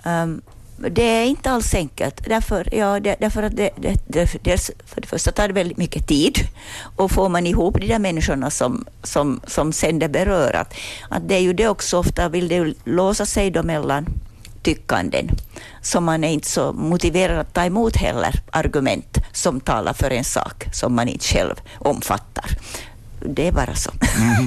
Um, 0.04 0.42
det 0.76 1.02
är 1.02 1.24
inte 1.24 1.50
alls 1.50 1.74
enkelt. 1.74 2.24
Därför, 2.28 2.74
ja, 2.74 3.00
det, 3.00 3.16
därför 3.20 3.42
att 3.42 3.56
det, 3.56 3.70
det, 3.76 3.96
det, 4.06 4.44
dels, 4.44 4.70
för 4.86 5.00
det 5.00 5.06
första 5.06 5.32
tar 5.32 5.48
det 5.48 5.54
väldigt 5.54 5.76
mycket 5.76 6.06
tid. 6.06 6.38
Och 6.96 7.10
får 7.10 7.28
man 7.28 7.46
ihop 7.46 7.80
de 7.80 7.86
där 7.86 7.98
människorna 7.98 8.50
som, 8.50 8.84
som, 9.02 9.40
som 9.46 9.72
sen 9.72 9.98
det 9.98 10.08
berör. 10.08 10.56
Att, 10.56 10.74
att 11.08 11.28
det 11.28 11.34
är 11.34 11.40
ju 11.40 11.52
det 11.52 11.68
också 11.68 11.98
ofta, 11.98 12.28
vill 12.28 12.48
det 12.48 12.74
låsa 12.84 13.26
sig 13.26 13.50
då 13.50 13.62
mellan 13.62 14.06
tyckanden. 14.62 15.30
Så 15.82 16.00
man 16.00 16.24
är 16.24 16.28
inte 16.28 16.48
så 16.48 16.72
motiverad 16.72 17.38
att 17.38 17.54
ta 17.54 17.64
emot 17.64 17.96
heller 17.96 18.34
argument 18.50 19.18
som 19.32 19.60
talar 19.60 19.92
för 19.92 20.10
en 20.10 20.24
sak 20.24 20.66
som 20.72 20.94
man 20.94 21.08
inte 21.08 21.24
själv 21.24 21.54
omfattar. 21.78 22.50
Det 23.20 23.46
är 23.46 23.52
bara 23.52 23.74
så. 23.74 23.90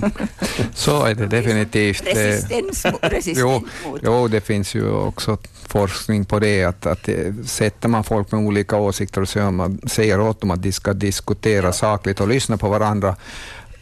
Så 0.73 1.05
är 1.05 1.15
det 1.15 1.27
definitivt. 1.27 2.01
Resistens, 2.05 2.85
resistens 3.01 3.39
Jo, 3.39 3.67
jo, 4.03 4.27
det 4.27 4.41
finns 4.41 4.75
ju 4.75 4.91
också 4.91 5.37
forskning 5.67 6.25
på 6.25 6.39
det, 6.39 6.63
att, 6.63 6.85
att 6.85 7.09
sätter 7.45 7.89
man 7.89 8.03
folk 8.03 8.31
med 8.31 8.41
olika 8.41 8.75
åsikter 8.75 9.21
och 9.21 9.29
säger, 9.29 9.51
man, 9.51 9.81
säger 9.87 10.19
åt 10.19 10.41
dem 10.41 10.51
att 10.51 10.63
de 10.63 10.71
ska 10.71 10.93
diskutera 10.93 11.73
sakligt 11.73 12.19
och 12.19 12.27
lyssna 12.27 12.57
på 12.57 12.69
varandra, 12.69 13.15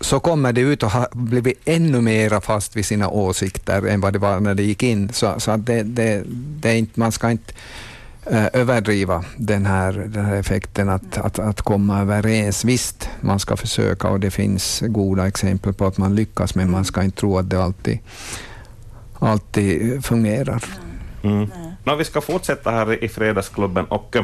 så 0.01 0.19
kommer 0.19 0.53
det 0.53 0.61
ut 0.61 0.83
och 0.83 0.91
har 0.91 1.07
blivit 1.11 1.59
ännu 1.65 2.01
mera 2.01 2.41
fast 2.41 2.75
vid 2.75 2.85
sina 2.85 3.09
åsikter 3.09 3.87
än 3.87 4.01
vad 4.01 4.13
det 4.13 4.19
var 4.19 4.39
när 4.39 4.55
det 4.55 4.63
gick 4.63 4.83
in. 4.83 5.09
Så, 5.13 5.39
så 5.39 5.57
det, 5.57 5.83
det, 5.83 6.23
det 6.27 6.69
är 6.69 6.75
inte, 6.75 6.99
man 6.99 7.11
ska 7.11 7.31
inte 7.31 7.53
Eh, 8.25 8.47
överdriva 8.53 9.23
den 9.37 9.65
här, 9.65 9.93
den 9.93 10.25
här 10.25 10.35
effekten 10.35 10.89
att, 10.89 11.17
att, 11.17 11.39
att 11.39 11.61
komma 11.61 12.01
överens. 12.01 12.65
Visst, 12.65 13.09
man 13.21 13.39
ska 13.39 13.57
försöka 13.57 14.09
och 14.09 14.19
det 14.19 14.31
finns 14.31 14.83
goda 14.87 15.27
exempel 15.27 15.73
på 15.73 15.85
att 15.85 15.97
man 15.97 16.15
lyckas, 16.15 16.55
men 16.55 16.71
man 16.71 16.85
ska 16.85 17.03
inte 17.03 17.19
tro 17.19 17.37
att 17.37 17.49
det 17.49 17.63
alltid, 17.63 17.99
alltid 19.19 20.05
fungerar. 20.05 20.63
Mm. 21.23 21.37
mm. 21.37 21.49
Nå, 21.83 21.95
vi 21.95 22.05
ska 22.05 22.21
fortsätta 22.21 22.71
här 22.71 23.03
i 23.03 23.09
Fredagsklubben 23.09 23.85
och 23.85 24.15
eh, 24.15 24.23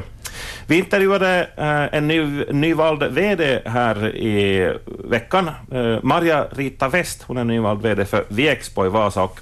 vi 0.68 0.78
intervjuade 0.78 1.50
eh, 1.58 1.98
en 1.98 2.08
ny, 2.08 2.46
nyvald 2.52 3.04
VD 3.04 3.62
här 3.66 4.16
i 4.16 4.72
veckan. 5.10 5.52
Marja 6.04 6.48
Rita 6.52 6.90
West, 6.90 7.24
hon 7.24 7.38
är 7.38 7.44
nyvald 7.44 7.82
VD 7.82 8.06
för 8.06 8.24
Viexpo 8.28 8.86
i 8.86 8.90
Vasa 8.90 9.24
och 9.24 9.40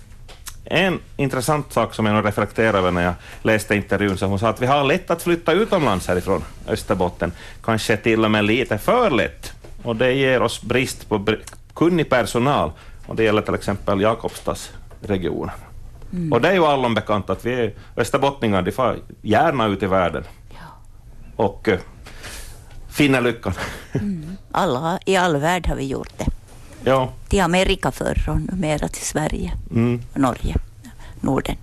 en 0.73 0.99
intressant 1.17 1.73
sak 1.73 1.93
som 1.93 2.05
jag 2.05 2.15
nog 2.15 2.25
reflekterade 2.25 2.77
över 2.77 2.91
när 2.91 3.03
jag 3.03 3.13
läste 3.41 3.75
intervjun, 3.75 4.17
så 4.17 4.25
hon 4.25 4.39
sa 4.39 4.49
att 4.49 4.61
vi 4.61 4.65
har 4.65 4.83
lätt 4.83 5.09
att 5.11 5.21
flytta 5.21 5.51
utomlands 5.51 6.07
härifrån 6.07 6.43
Österbotten, 6.67 7.31
kanske 7.63 7.97
till 7.97 8.25
och 8.25 8.31
med 8.31 8.45
lite 8.45 8.77
för 8.77 9.09
lätt. 9.09 9.53
Och 9.83 9.95
det 9.95 10.11
ger 10.13 10.41
oss 10.41 10.61
brist 10.61 11.09
på 11.09 11.17
br- 11.17 11.53
kunnig 11.73 12.09
personal, 12.09 12.71
och 13.07 13.15
det 13.15 13.23
gäller 13.23 13.41
till 13.41 13.55
exempel 13.55 14.01
Jakobstadsregionen. 14.01 15.55
Och 16.31 16.41
det 16.41 16.49
är 16.49 16.53
ju 16.53 16.65
allom 16.65 16.93
bekant 16.93 17.29
att 17.29 17.45
vi 17.45 17.53
är 17.53 17.73
österbottningar, 17.97 18.61
de 18.61 18.71
far 18.71 18.97
gärna 19.21 19.65
ut 19.67 19.83
i 19.83 19.85
världen 19.85 20.23
och 21.35 21.67
uh, 21.67 21.77
finner 22.89 23.21
lyckan. 23.21 23.53
Alla, 24.51 24.99
I 25.05 25.15
all 25.15 25.37
värld 25.37 25.67
har 25.67 25.75
vi 25.75 25.87
gjort 25.87 26.13
det. 26.17 26.25
Ja, 26.83 27.13
Till 27.27 27.41
Amerika 27.41 27.91
förr 27.91 28.25
och 28.27 28.41
numera 28.41 28.87
till 28.87 29.05
Sverige, 29.05 29.53
mm, 29.71 30.01
Norge, 30.13 30.55
Norden. 31.21 31.55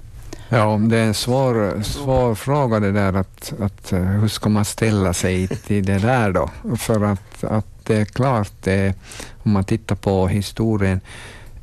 Ja, 0.48 0.80
det 0.90 0.98
är 0.98 1.04
en 1.04 1.14
svår, 1.14 1.82
svår 1.82 2.34
fråga 2.34 2.80
det 2.80 2.92
där 2.92 3.12
att, 3.12 3.52
att 3.60 3.92
eh, 3.92 4.00
hur 4.00 4.28
ska 4.28 4.48
man 4.48 4.64
ställa 4.64 5.12
sig 5.12 5.48
till 5.48 5.84
det 5.84 5.98
där 5.98 6.32
då? 6.32 6.50
För 6.76 7.04
att, 7.04 7.44
att 7.44 7.66
det 7.84 7.96
är 7.96 8.04
klart, 8.04 8.52
det, 8.60 8.94
om 9.42 9.52
man 9.52 9.64
tittar 9.64 9.96
på 9.96 10.28
historien, 10.28 11.00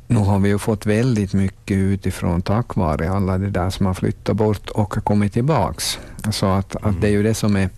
nu 0.06 0.18
har 0.18 0.38
vi 0.38 0.48
ju 0.48 0.58
fått 0.58 0.86
väldigt 0.86 1.32
mycket 1.32 1.76
utifrån 1.76 2.42
tack 2.42 2.76
vare 2.76 3.10
alla 3.10 3.38
det 3.38 3.50
där 3.50 3.70
som 3.70 3.86
har 3.86 3.94
flyttat 3.94 4.36
bort 4.36 4.70
och 4.70 5.04
kommit 5.04 5.32
tillbaks. 5.32 5.98
Så 6.30 6.46
att, 6.46 6.76
att 6.76 7.00
det 7.00 7.06
är 7.06 7.12
ju 7.12 7.22
det 7.22 7.34
som 7.34 7.56
är 7.56 7.70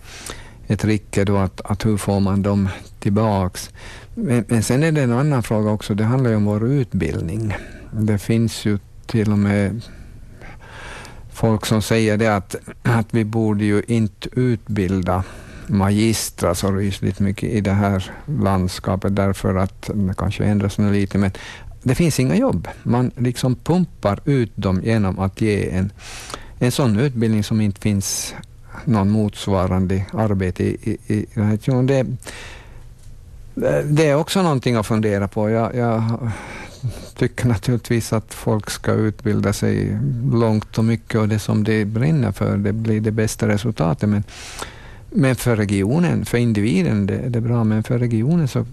ett 0.71 0.85
rike 0.85 1.25
då, 1.25 1.37
att, 1.37 1.61
att 1.65 1.87
hur 1.87 1.97
får 1.97 2.21
man 2.21 2.43
dem 2.43 2.69
tillbaks? 2.99 3.71
Men, 4.15 4.45
men 4.49 4.63
sen 4.63 4.83
är 4.83 4.93
det 4.93 5.03
en 5.03 5.13
annan 5.13 5.43
fråga 5.43 5.71
också, 5.71 5.95
det 5.95 6.05
handlar 6.05 6.31
ju 6.31 6.37
om 6.37 6.45
vår 6.45 6.69
utbildning. 6.69 7.55
Det 7.93 8.19
finns 8.19 8.65
ju 8.65 8.79
till 9.07 9.33
och 9.33 9.39
med 9.39 9.83
folk 11.33 11.67
som 11.67 11.83
säger 11.83 12.17
det 12.17 12.37
att, 12.37 12.57
att 12.83 13.07
vi 13.11 13.25
borde 13.25 13.65
ju 13.65 13.83
inte 13.87 14.29
utbilda 14.33 15.25
magistrar 15.67 16.55
så 16.55 16.73
rysligt 16.73 17.21
mycket 17.21 17.51
i 17.51 17.61
det 17.61 17.73
här 17.73 18.11
landskapet 18.27 19.17
därför 19.17 19.55
att 19.55 19.91
det 19.95 20.15
kanske 20.19 20.45
ändras 20.45 20.79
nu 20.79 20.93
lite 20.93 21.19
men 21.19 21.31
det 21.83 21.95
finns 21.95 22.21
inga 22.21 22.37
jobb. 22.37 22.69
Man 22.83 23.11
liksom 23.17 23.57
pumpar 23.57 24.21
ut 24.25 24.53
dem 24.57 24.81
genom 24.85 25.19
att 25.19 25.41
ge 25.41 25.71
en, 25.71 25.93
en 26.59 26.73
sån 26.73 27.01
utbildning 27.01 27.45
som 27.45 27.61
inte 27.61 27.81
finns 27.81 28.35
någon 28.85 29.11
motsvarande 29.11 30.05
arbete 30.13 30.65
i. 30.65 30.99
i, 31.07 31.15
i 31.15 31.27
den 31.35 31.45
här. 31.45 31.83
Det, 31.83 32.07
det 33.85 34.09
är 34.09 34.15
också 34.15 34.43
någonting 34.43 34.77
att 34.77 34.87
fundera 34.87 35.29
på. 35.29 35.51
Jag, 35.51 35.75
jag 35.75 36.03
tycker 37.17 37.49
naturligtvis 37.49 38.13
att 38.13 38.35
folk 38.35 38.71
ska 38.71 38.93
utbilda 38.93 39.53
sig 39.53 39.99
långt 40.33 40.79
och 40.79 40.85
mycket 40.85 41.21
och 41.21 41.29
det 41.29 41.39
som 41.39 41.65
de 41.65 41.85
brinner 41.85 42.33
för, 42.33 42.57
det 42.57 42.73
blir 42.73 43.01
det 43.01 43.11
bästa 43.11 43.49
resultatet. 43.49 44.09
Men, 44.09 44.25
men 45.11 45.37
för 45.37 45.57
regionen, 45.57 46.25
för 46.25 46.39
individen, 46.39 47.07
det, 47.07 47.29
det 47.29 47.39
är 47.39 47.41
bra, 47.41 47.65
men 47.65 47.83
för 47.83 47.99
regionen 47.99 48.49
så 48.49 48.67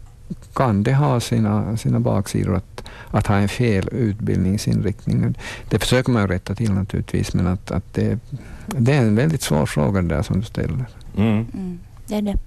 kan 0.54 0.84
det 0.84 0.94
ha 0.94 1.20
sina, 1.20 1.78
sina 1.78 2.00
baksidor 2.00 2.56
att, 2.56 2.84
att 3.12 3.28
ha 3.28 3.36
en 3.36 3.50
fel 3.50 3.90
utbildningsinriktning. 3.92 5.36
Det 5.70 5.80
försöker 5.80 6.12
man 6.12 6.28
rätta 6.28 6.56
till 6.56 6.74
naturligtvis, 6.74 7.34
men 7.34 7.48
att, 7.48 7.72
att 7.72 7.94
det, 7.94 8.20
det 8.68 8.94
är 8.94 8.98
en 9.02 9.16
väldigt 9.16 9.42
svår 9.42 9.66
fråga 9.66 10.02
där 10.02 10.24
som 10.24 10.40
du 10.40 10.46
ställer. 10.46 10.86
mm, 11.18 11.48
Mm, 11.54 11.80
det 12.08 12.16
är 12.16 12.22
det. 12.22 12.38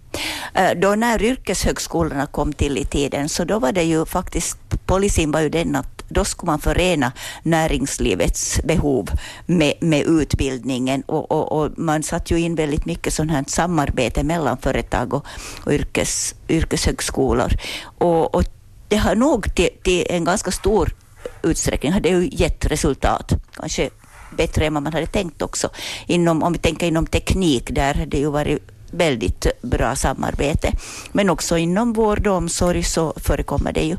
Eh, 0.55 0.79
Då 0.81 0.95
när 0.95 1.23
yrkeshögskolorna 1.23 2.27
kom 2.27 2.53
till 2.53 2.79
i 2.79 2.85
tiden, 2.85 3.29
så 3.29 3.45
då 3.45 3.59
var 3.59 3.73
det 3.73 3.83
ju 3.83 4.07
faktiskt, 4.07 4.59
policyn 4.87 5.31
var 5.31 5.41
ju 5.41 5.49
den 5.49 5.77
att 5.77 6.05
då 6.09 6.25
skulle 6.25 6.51
man 6.51 6.61
förena 6.61 7.13
näringslivets 7.43 8.61
behov 8.65 9.11
med, 9.47 9.73
med 9.81 10.03
utbildningen 10.07 11.03
och, 11.07 11.31
och, 11.31 11.53
och 11.53 11.71
man 11.79 12.03
satte 12.03 12.35
ju 12.35 12.41
in 12.41 12.55
väldigt 12.55 12.85
mycket 12.87 13.15
sånt 13.15 13.31
här 13.31 13.45
samarbete 13.47 14.23
mellan 14.23 14.57
företag 14.59 15.15
och, 15.15 15.27
och 15.65 15.73
yrkes, 15.73 16.35
yrkeshögskolor. 16.49 17.53
Och, 17.99 18.35
och 18.35 18.45
det 18.89 18.97
har 18.97 19.15
nog 19.15 19.55
till, 19.55 19.69
till 19.83 20.07
en 20.11 20.25
ganska 20.25 20.51
stor 20.51 20.95
utsträckning 21.43 21.93
har 21.93 22.01
det 22.01 22.09
ju 22.09 22.29
gett 22.33 22.67
resultat. 22.67 23.33
Kanske 23.57 23.91
bättre 24.37 24.67
än 24.67 24.75
vad 24.75 24.83
man 24.83 24.93
hade 24.93 25.07
tänkt 25.07 25.43
också. 25.43 25.69
Inom, 26.07 26.43
om 26.43 26.53
vi 26.53 26.59
tänker 26.59 26.87
inom 26.87 27.07
teknik, 27.07 27.71
där 27.71 28.07
det 28.07 28.19
ju 28.19 28.31
varit 28.31 28.63
väldigt 28.91 29.47
bra 29.63 29.97
samarbete. 29.97 30.73
Men 31.13 31.31
också 31.31 31.59
inom 31.59 31.93
vård 31.93 32.27
och 32.27 32.37
omsorg 32.37 32.83
så 32.83 33.15
förekommer 33.17 33.73
det 33.73 33.83
ju 33.83 33.97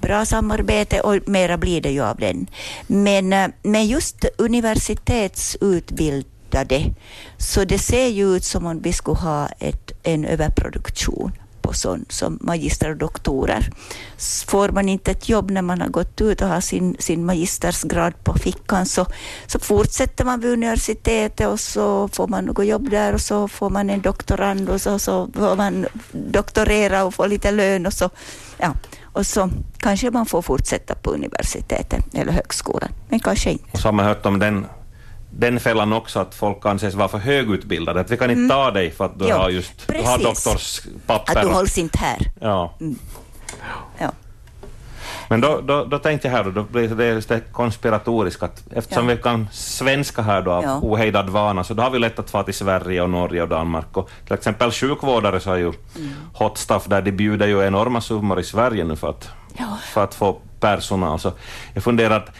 bra 0.00 0.24
samarbete 0.24 1.00
och 1.00 1.28
mera 1.28 1.58
blir 1.58 1.80
det 1.80 1.90
ju 1.90 2.02
av 2.02 2.16
den. 2.16 2.46
Men, 2.86 3.32
eh, 3.32 3.48
men 3.62 3.86
just 3.86 4.24
universitetsutbildade, 4.38 6.84
så 7.38 7.64
det 7.64 7.78
ser 7.78 8.06
ju 8.06 8.36
ut 8.36 8.44
som 8.44 8.66
om 8.66 8.82
vi 8.82 8.92
skulle 8.92 9.18
ha 9.18 9.48
ett, 9.58 9.92
en 10.02 10.24
överproduktion 10.24 11.32
på 11.70 11.74
sån 11.74 12.04
som 12.08 12.38
magister 12.40 12.90
och 12.90 12.96
doktorer. 12.96 13.70
Får 14.46 14.68
man 14.68 14.88
inte 14.88 15.10
ett 15.10 15.28
jobb 15.28 15.50
när 15.50 15.62
man 15.62 15.80
har 15.80 15.88
gått 15.88 16.20
ut 16.20 16.40
och 16.42 16.48
har 16.48 16.60
sin, 16.60 16.96
sin 16.98 17.26
magistersgrad 17.26 18.24
på 18.24 18.34
fickan 18.34 18.86
så, 18.86 19.06
så 19.46 19.58
fortsätter 19.58 20.24
man 20.24 20.40
vid 20.40 20.52
universitetet 20.52 21.46
och 21.46 21.60
så 21.60 22.08
får 22.08 22.28
man 22.28 22.44
något 22.44 22.66
jobb 22.66 22.90
där 22.90 23.12
och 23.12 23.20
så 23.20 23.48
får 23.48 23.70
man 23.70 23.90
en 23.90 24.00
doktorand 24.00 24.70
och 24.70 24.80
så, 24.80 24.98
så 24.98 25.28
får 25.34 25.56
man 25.56 25.86
doktorera 26.12 27.04
och 27.04 27.14
få 27.14 27.26
lite 27.26 27.50
lön 27.50 27.86
och 27.86 27.92
så, 27.92 28.10
ja, 28.58 28.74
och 29.02 29.26
så 29.26 29.50
kanske 29.78 30.10
man 30.10 30.26
får 30.26 30.42
fortsätta 30.42 30.94
på 30.94 31.10
universitetet 31.10 32.14
eller 32.14 32.32
högskolan, 32.32 32.90
men 33.08 33.20
kanske 33.20 33.50
inte. 33.50 33.64
Och 33.72 33.78
så 33.78 33.88
har 33.88 33.92
man 33.92 34.06
hört 34.06 34.26
om 34.26 34.38
den, 34.38 34.66
den 35.30 35.60
fällan 35.60 35.92
också, 35.92 36.18
att 36.20 36.34
folk 36.34 36.66
anses 36.66 36.94
vara 36.94 37.08
för 37.08 37.18
högutbildade. 37.18 38.00
Att 38.00 38.10
vi 38.10 38.16
kan 38.16 38.30
inte 38.30 38.54
ta 38.54 38.70
dig 38.70 38.90
för 38.90 39.04
att 39.04 39.18
du 39.18 39.24
Mm. 39.24 39.36
Jo, 39.36 39.42
har 39.42 39.50
just 39.50 39.86
du 39.88 39.94
har 39.94 40.02
precis. 40.18 40.24
doktorspapper. 40.44 41.36
Att 41.38 41.42
du 41.46 41.52
hålls 41.52 41.78
inte 41.78 41.98
här. 41.98 42.18
Ja. 42.40 42.74
Ja. 43.98 44.10
Men 45.28 45.40
då, 45.40 45.60
då, 45.60 45.84
då 45.84 45.98
tänkte 45.98 46.28
jag 46.28 46.32
här, 46.36 46.44
då, 46.44 46.50
då 46.50 46.62
blir 46.62 46.88
det 46.88 47.06
just 47.06 47.28
det 47.28 47.40
konspiratoriska, 47.52 48.44
att 48.46 48.62
eftersom 48.72 49.08
Ja. 49.08 49.14
vi 49.14 49.22
kan 49.22 49.48
svenska 49.52 50.22
här 50.22 50.42
då 50.42 50.52
av 50.52 50.64
Ja. 50.64 50.78
ohejdad 50.82 51.28
vana, 51.30 51.64
så 51.64 51.74
då 51.74 51.82
har 51.82 51.90
vi 51.90 51.98
lätt 51.98 52.18
att 52.18 52.30
få 52.30 52.42
till 52.42 52.54
Sverige 52.54 53.02
och 53.02 53.10
Norge 53.10 53.42
och 53.42 53.48
Danmark. 53.48 53.96
Och 53.96 54.10
till 54.24 54.34
exempel 54.34 54.70
sjukvårdare 54.70 55.40
så 55.40 55.52
är 55.52 55.56
ju 55.56 55.64
Mm. 55.96 56.12
hot 56.34 56.58
stuff 56.58 56.84
där, 56.86 57.02
de 57.02 57.12
bjuder 57.12 57.46
ju 57.46 57.66
enorma 57.66 58.00
summor 58.00 58.40
i 58.40 58.44
Sverige 58.44 58.84
nu 58.84 58.96
för 58.96 59.10
att, 59.10 59.28
Ja. 59.58 59.78
för 59.92 60.04
att 60.04 60.14
få 60.14 60.32
personal. 60.60 61.18
Så 61.20 61.32
jag 61.74 61.84
funderar, 61.84 62.16
att 62.16 62.30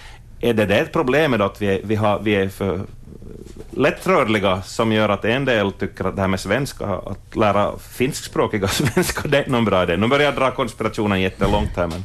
är 0.41 0.55
det 0.55 0.67
det 0.67 0.79
ett 0.79 0.93
problem 0.93 1.39
då 1.39 1.45
att 1.45 1.63
vi 1.63 1.67
är, 1.67 1.81
vi, 1.85 1.95
har, 1.95 2.19
vi 2.19 2.35
är 2.35 2.49
för 2.49 2.81
lättrörliga 3.71 4.63
som 4.63 4.93
gör 4.93 5.09
att 5.09 5.25
en 5.25 5.45
del 5.45 5.73
tycker 5.73 6.05
att 6.05 6.17
det 6.17 6.21
här 6.21 6.29
med 6.29 6.41
svenska, 6.41 6.87
att 6.87 7.37
lära 7.37 7.79
finskspråkiga 7.79 8.69
svenska, 8.69 9.29
det 9.29 9.39
är 9.39 9.51
någon 9.51 9.65
bra 9.65 9.83
idé. 9.83 9.97
Nu 9.97 10.07
börjar 10.07 10.25
jag 10.25 10.35
dra 10.35 10.51
konspirationen 10.51 11.21
jättelångt 11.21 11.77
här, 11.77 11.87
men 11.87 12.05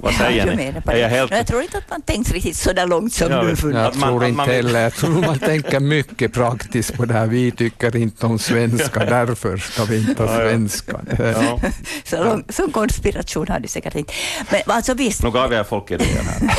vad 0.00 0.14
säger 0.14 0.46
jag 0.46 0.56
ni? 0.56 1.00
jag 1.00 1.08
helt... 1.08 1.30
Jag 1.30 1.46
tror 1.46 1.62
inte 1.62 1.78
att 1.78 1.90
man 1.90 2.02
tänkt 2.02 2.32
riktigt 2.32 2.56
så 2.56 2.72
där 2.72 2.86
långt 2.86 3.12
som 3.12 3.30
Ja, 3.30 3.42
du 3.42 3.48
vet. 3.48 3.62
Jag 3.62 3.72
man- 3.72 3.92
tror 4.08 4.24
inte 4.24 4.36
man 4.36 4.48
heller. 4.48 4.80
Jag 4.80 4.94
tror 4.94 5.10
man 5.26 5.38
tänker 5.38 5.80
mycket 5.80 6.32
praktiskt 6.32 6.94
på 6.96 7.04
det 7.04 7.14
här. 7.14 7.26
Vi 7.26 7.50
tycker 7.50 7.96
inte 7.96 8.26
om 8.26 8.38
svenska, 8.38 9.04
därför 9.04 9.56
ska 9.56 9.84
vi 9.84 9.96
inte 10.08 10.22
ha 10.22 10.30
Ja, 10.34 10.42
ja. 10.42 10.48
svenska. 10.50 11.00
Ja, 11.18 11.60
Så, 12.04 12.24
lång, 12.24 12.44
så 12.48 12.70
konspiration 12.70 13.48
har 13.48 13.60
du 13.60 13.68
säkert 13.68 13.94
inte. 13.94 14.12
Men 14.50 14.60
alltså 14.66 14.94
visst, 14.94 15.22
nu 15.22 15.30
gav 15.30 15.52
jag 15.52 15.68
folk 15.68 15.90
idéer 15.90 16.22
här. 16.22 16.50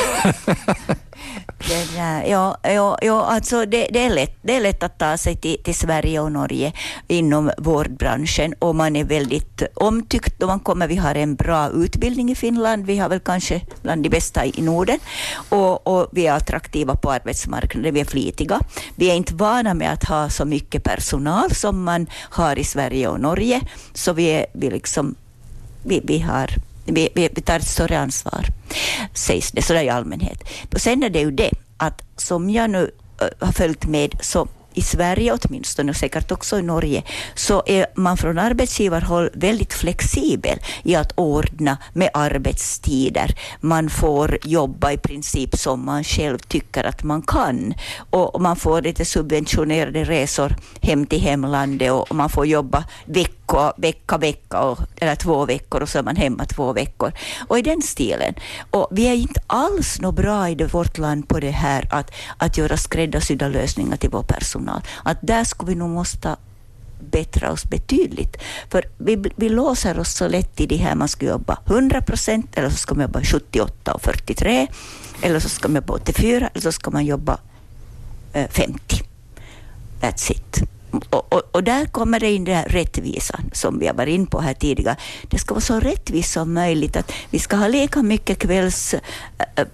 Den, 1.68 1.86
där- 1.94 2.22
eh, 2.22 2.30
ja, 2.30 2.56
ja, 2.62 2.98
ja, 3.02 3.24
alltså 3.24 3.66
det, 3.66 3.88
det, 3.92 3.98
är 4.04 4.10
lätt, 4.10 4.36
det 4.42 4.56
är 4.56 4.60
lätt 4.60 4.82
att 4.82 4.98
ta 4.98 5.16
sig 5.16 5.36
till, 5.36 5.62
till 5.62 5.74
Sverige 5.74 6.20
och 6.20 6.32
Norge 6.32 6.72
inom 7.08 7.50
vårdbranschen 7.58 8.54
och 8.58 8.74
man 8.74 8.96
är 8.96 9.04
väldigt 9.04 9.62
omtyckt 9.74 10.38
då 10.38 10.46
man 10.46 10.60
kommer. 10.60 10.88
Vi 10.88 10.96
har 10.96 11.14
en 11.14 11.34
bra 11.34 11.68
utbildning 11.70 12.30
i 12.30 12.34
Finland. 12.34 12.86
Vi 12.86 12.98
har 12.98 13.08
väl 13.08 13.20
kanske 13.20 13.60
bland 13.82 14.02
de 14.02 14.08
bästa 14.08 14.44
i 14.46 14.62
Norden 14.62 14.98
och, 15.48 15.86
och 15.86 16.08
vi 16.12 16.26
är 16.26 16.32
attraktiva 16.32 16.96
på 16.96 17.10
arbetsmarknaden. 17.12 17.94
Vi 17.94 18.00
är 18.00 18.04
flitiga. 18.04 18.60
Vi 18.96 19.10
är 19.10 19.14
inte 19.14 19.34
vana 19.34 19.74
med 19.74 19.92
att 19.92 20.04
ha 20.04 20.30
så 20.30 20.44
mycket 20.44 20.84
personal 20.84 21.54
som 21.54 21.82
man 21.84 22.06
har 22.30 22.58
i 22.58 22.64
Sverige 22.64 23.08
och 23.08 23.20
Norge. 23.20 23.60
Så 23.94 24.12
vi, 24.12 24.24
är, 24.24 24.46
vi, 24.52 24.70
liksom, 24.70 25.14
vi, 25.82 26.00
vi 26.04 26.18
har 26.18 26.50
vi, 26.84 27.08
vi, 27.14 27.28
vi 27.34 27.42
tar 27.42 27.56
ett 27.56 27.68
större 27.68 27.98
ansvar, 27.98 28.46
sägs 29.14 29.52
det 29.52 29.62
sådär 29.62 29.82
i 29.82 29.88
allmänhet. 29.88 30.48
Och 30.74 30.80
sen 30.80 31.02
är 31.02 31.10
det 31.10 31.20
ju 31.20 31.30
det 31.30 31.50
att 31.76 32.02
som 32.16 32.50
jag 32.50 32.70
nu 32.70 32.90
äh, 33.20 33.46
har 33.46 33.52
följt 33.52 33.86
med 33.86 34.14
så 34.20 34.48
i 34.74 34.82
Sverige 34.82 35.32
åtminstone 35.32 35.90
och 35.90 35.96
säkert 35.96 36.32
också 36.32 36.58
i 36.58 36.62
Norge 36.62 37.02
så 37.34 37.62
är 37.66 37.86
man 37.94 38.16
från 38.16 38.38
arbetsgivarhåll 38.38 39.30
väldigt 39.34 39.72
flexibel 39.72 40.58
i 40.82 40.94
att 40.94 41.12
ordna 41.14 41.78
med 41.92 42.10
arbetstider. 42.14 43.34
Man 43.60 43.90
får 43.90 44.38
jobba 44.44 44.92
i 44.92 44.96
princip 44.96 45.56
som 45.56 45.84
man 45.84 46.04
själv 46.04 46.38
tycker 46.38 46.84
att 46.84 47.02
man 47.02 47.22
kan 47.22 47.74
och 48.10 48.40
man 48.40 48.56
får 48.56 48.82
lite 48.82 49.04
subventionerade 49.04 50.04
resor 50.04 50.56
hem 50.82 51.06
till 51.06 51.20
hemlandet 51.20 51.92
och 51.92 52.14
man 52.14 52.30
får 52.30 52.46
jobba 52.46 52.84
veckor 53.04 53.41
vecka, 53.52 53.72
vecka, 53.76 54.18
vecka 54.18 54.60
och, 54.60 54.78
eller 54.96 55.16
två 55.16 55.46
veckor 55.46 55.82
och 55.82 55.88
så 55.88 55.98
är 55.98 56.02
man 56.02 56.16
hemma 56.16 56.44
två 56.44 56.72
veckor. 56.72 57.12
Och 57.48 57.58
i 57.58 57.62
den 57.62 57.82
stilen. 57.82 58.34
Och 58.70 58.88
vi 58.90 59.06
är 59.06 59.14
inte 59.14 59.40
alls 59.46 60.00
något 60.00 60.14
bra 60.14 60.48
i 60.48 60.54
det, 60.54 60.74
vårt 60.74 60.98
land 60.98 61.28
på 61.28 61.40
det 61.40 61.50
här 61.50 61.88
att, 61.90 62.10
att 62.36 62.58
göra 62.58 62.76
skräddarsydda 62.76 63.48
lösningar 63.48 63.96
till 63.96 64.10
vår 64.10 64.22
personal. 64.22 64.80
Att 65.04 65.18
där 65.20 65.44
skulle 65.44 65.68
vi 65.68 65.74
nog 65.74 65.90
måste 65.90 66.36
bättra 67.10 67.52
oss 67.52 67.64
betydligt. 67.64 68.36
För 68.70 68.84
vi, 68.98 69.24
vi 69.36 69.48
låser 69.48 69.98
oss 69.98 70.12
så 70.14 70.28
lätt 70.28 70.60
i 70.60 70.66
det 70.66 70.76
här, 70.76 70.94
man 70.94 71.08
ska 71.08 71.26
jobba 71.26 71.58
100 71.66 72.02
procent 72.02 72.58
eller 72.58 72.70
så 72.70 72.76
ska 72.76 72.94
man 72.94 73.02
jobba 73.02 73.20
78 73.22 73.94
och 73.94 74.02
43 74.02 74.66
eller 75.22 75.40
så 75.40 75.48
ska 75.48 75.68
man 75.68 75.74
jobba 75.74 75.94
84 75.94 76.48
eller 76.54 76.62
så 76.62 76.72
ska 76.72 76.90
man 76.90 77.04
jobba 77.04 77.38
eh, 78.32 78.48
50. 78.48 79.02
That's 80.00 80.32
it. 80.32 80.71
Och, 81.10 81.32
och, 81.32 81.42
och 81.52 81.64
där 81.64 81.86
kommer 81.86 82.20
det 82.20 82.30
in 82.30 82.44
den 82.44 82.54
här 82.54 82.68
rättvisan 82.68 83.50
som 83.52 83.78
vi 83.78 83.86
har 83.86 83.94
varit 83.94 84.14
in 84.14 84.26
på 84.26 84.40
här 84.40 84.54
tidigare. 84.54 84.96
Det 85.22 85.38
ska 85.38 85.54
vara 85.54 85.60
så 85.60 85.80
rättvist 85.80 86.32
som 86.32 86.54
möjligt. 86.54 86.96
att 86.96 87.12
Vi 87.30 87.38
ska 87.38 87.56
ha 87.56 87.68
lika 87.68 88.02
mycket 88.02 88.38
kvälls, 88.38 88.94
äh, 88.94 89.00
äh, 89.56 89.66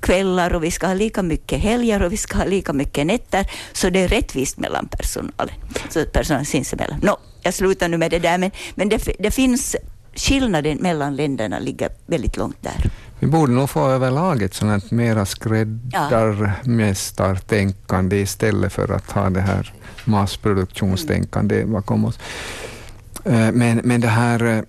kvällar 0.00 0.54
och 0.54 0.64
vi 0.64 0.70
ska 0.70 0.86
ha 0.86 0.94
lika 0.94 1.22
mycket 1.22 1.60
helger 1.60 2.02
och 2.02 2.12
vi 2.12 2.16
ska 2.16 2.38
ha 2.38 2.44
lika 2.44 2.72
mycket 2.72 3.06
nätter. 3.06 3.50
Så 3.72 3.90
det 3.90 4.00
är 4.00 4.08
rättvist 4.08 4.58
mellan 4.58 4.88
personalen. 4.88 5.54
Så 5.88 6.04
personalen 6.04 6.46
sinsemellan. 6.46 7.00
No, 7.02 7.16
jag 7.42 7.54
slutar 7.54 7.88
nu 7.88 7.96
med 7.98 8.10
det 8.10 8.18
där 8.18 8.38
men, 8.38 8.50
men 8.74 8.88
det, 8.88 9.08
det 9.18 9.30
finns 9.30 9.76
skillnaden 10.16 10.78
mellan 10.80 11.16
länderna 11.16 11.58
ligger 11.58 11.88
väldigt 12.06 12.36
långt 12.36 12.56
där. 12.60 12.90
Vi 13.20 13.26
borde 13.26 13.52
nog 13.52 13.70
få 13.70 13.88
överlag 13.88 14.42
ett 14.42 14.54
sånt 14.54 14.70
här 14.70 14.82
mera 14.94 15.26
skräddarmästartänkande 15.26 18.16
istället 18.16 18.72
för 18.72 18.92
att 18.92 19.10
ha 19.10 19.30
det 19.30 19.40
här 19.40 19.72
massproduktionstänkande 20.04 21.64
bakom 21.64 22.04
oss. 22.04 22.18
Eh, 23.24 23.52
Men, 23.52 23.80
men 23.84 24.00
det 24.00 24.08
här 24.08 24.64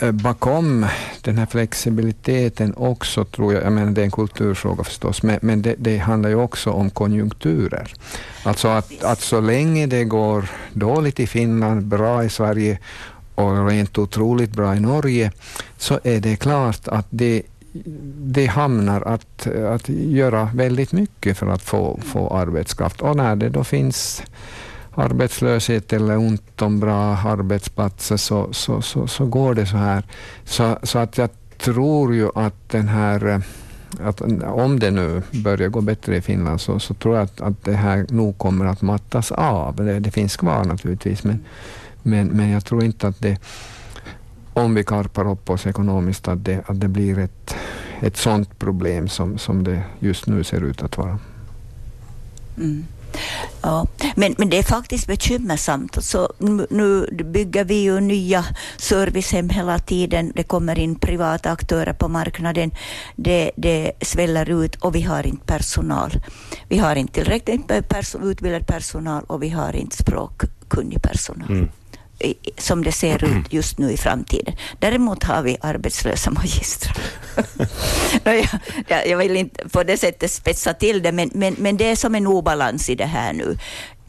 eh, 0.00 0.12
bakom 0.12 0.86
den 1.22 1.38
här 1.38 1.46
flexibiliteten 1.46 2.74
också, 2.76 3.24
tror 3.24 3.54
jag, 3.54 3.64
jag 3.64 3.72
menar 3.72 3.92
det 3.92 4.00
är 4.00 4.04
en 4.04 4.10
kulturfråga 4.10 4.84
förstås, 4.84 5.22
men, 5.22 5.38
men 5.42 5.62
det, 5.62 5.74
det 5.78 5.98
handlar 5.98 6.30
ju 6.30 6.36
också 6.36 6.70
om 6.70 6.90
konjunkturer. 6.90 7.94
Alltså 8.42 8.68
att, 8.68 9.04
att 9.04 9.20
så 9.20 9.40
länge 9.40 9.86
det 9.86 10.04
går 10.04 10.50
dåligt 10.72 11.20
i 11.20 11.26
Finland, 11.26 11.86
bra 11.86 12.24
i 12.24 12.28
Sverige 12.28 12.78
och 13.40 13.68
rent 13.68 13.98
otroligt 13.98 14.52
bra 14.52 14.76
i 14.76 14.80
Norge, 14.80 15.32
så 15.76 16.00
är 16.04 16.20
det 16.20 16.36
klart 16.36 16.88
att 16.88 17.06
det 17.10 17.42
det 18.22 18.46
hamnar 18.46 19.02
att, 19.02 19.46
att 19.46 19.88
göra 19.88 20.50
väldigt 20.54 20.92
mycket 20.92 21.38
för 21.38 21.46
att 21.46 21.62
få, 21.62 22.00
få 22.02 22.28
arbetskraft. 22.28 23.00
Och 23.00 23.16
när 23.16 23.36
det 23.36 23.48
då 23.48 23.64
finns 23.64 24.22
arbetslöshet 24.94 25.92
eller 25.92 26.16
ont 26.16 26.62
om 26.62 26.80
bra 26.80 27.16
arbetsplatser 27.16 28.16
så, 28.16 28.52
så, 28.52 28.82
så, 28.82 29.06
så 29.06 29.26
går 29.26 29.54
det 29.54 29.66
så 29.66 29.76
här. 29.76 30.04
Så, 30.44 30.78
så 30.82 30.98
att 30.98 31.18
jag 31.18 31.30
tror 31.58 32.14
ju 32.14 32.28
att 32.34 32.70
den 32.70 32.88
här 32.88 33.42
att 34.02 34.20
om 34.44 34.78
det 34.78 34.90
nu 34.90 35.22
börjar 35.30 35.68
gå 35.68 35.80
bättre 35.80 36.16
i 36.16 36.20
Finland 36.20 36.60
så, 36.60 36.78
så 36.78 36.94
tror 36.94 37.14
jag 37.16 37.24
att, 37.24 37.40
att 37.40 37.64
det 37.64 37.72
här 37.72 38.06
nog 38.08 38.38
kommer 38.38 38.64
att 38.64 38.82
mattas 38.82 39.32
av. 39.32 39.76
Det, 39.76 40.00
det 40.00 40.10
finns 40.10 40.36
kvar 40.36 40.64
naturligtvis 40.64 41.24
men, 41.24 41.44
men, 42.02 42.28
men 42.28 42.50
jag 42.50 42.64
tror 42.64 42.84
inte 42.84 43.08
att 43.08 43.20
det 43.20 43.38
om 44.54 44.74
vi 44.74 44.84
karpar 44.84 45.30
upp 45.30 45.50
oss 45.50 45.66
ekonomiskt 45.66 46.28
att 46.28 46.44
det, 46.44 46.62
att 46.66 46.80
det 46.80 46.88
blir 46.88 47.18
ett, 47.18 47.54
ett 48.00 48.16
sådant 48.16 48.58
problem 48.58 49.08
som, 49.08 49.38
som 49.38 49.64
det 49.64 49.82
just 49.98 50.26
nu 50.26 50.44
ser 50.44 50.60
ut 50.64 50.82
att 50.82 50.96
vara. 50.98 51.18
Mm. 52.56 52.84
Ja, 53.62 53.86
men, 54.16 54.34
men 54.38 54.50
det 54.50 54.58
är 54.58 54.62
faktiskt 54.62 55.06
bekymmersamt. 55.06 56.04
Så 56.04 56.32
nu, 56.70 57.06
bygger 57.24 57.64
vi 57.64 57.82
ju 57.82 58.00
nya 58.00 58.44
servicehem 58.76 59.48
hela 59.48 59.78
tiden. 59.78 60.32
Det 60.34 60.42
kommer 60.42 60.78
in 60.78 60.94
privata 60.94 61.50
aktörer 61.50 61.92
på 61.92 62.08
marknaden. 62.08 62.70
Det, 63.16 63.50
det 63.56 63.92
sväller 64.00 64.50
ut 64.64 64.76
och 64.76 64.94
vi 64.94 65.02
har 65.02 65.26
inte 65.26 65.46
personal. 65.46 66.12
Vi 66.68 66.78
har 66.78 66.96
inte 66.96 67.12
tillräckligt 67.12 67.68
med 67.68 67.84
perso- 67.84 68.24
utbildad 68.24 68.66
personal 68.66 69.24
och 69.26 69.42
vi 69.42 69.48
har 69.48 69.76
inte 69.76 69.96
språkkunnig 69.96 71.02
personal. 71.02 71.50
Mm. 71.50 71.68
Som 72.58 72.84
det 72.84 72.92
ser 72.92 73.24
ut 73.24 73.52
just 73.52 73.78
nu 73.78 73.92
i 73.92 73.96
framtiden. 73.96 74.54
Däremot 74.78 75.24
har 75.24 75.42
vi 75.42 75.56
arbetslösa 75.60 76.30
magistrar. 76.30 76.96
Jag, 78.88 79.06
jag 79.08 79.18
vill 79.18 79.36
inte 79.36 79.68
på 79.68 79.82
det 79.82 79.96
sättet 79.96 80.30
spetsa 80.30 80.74
till 80.74 81.02
det, 81.02 81.12
men, 81.12 81.30
men, 81.34 81.54
men 81.58 81.76
det 81.76 81.84
är 81.84 81.96
som 81.96 82.14
en 82.14 82.26
obalans 82.26 82.90
i 82.90 82.94
det 82.94 83.06
här 83.06 83.32
nu. 83.32 83.58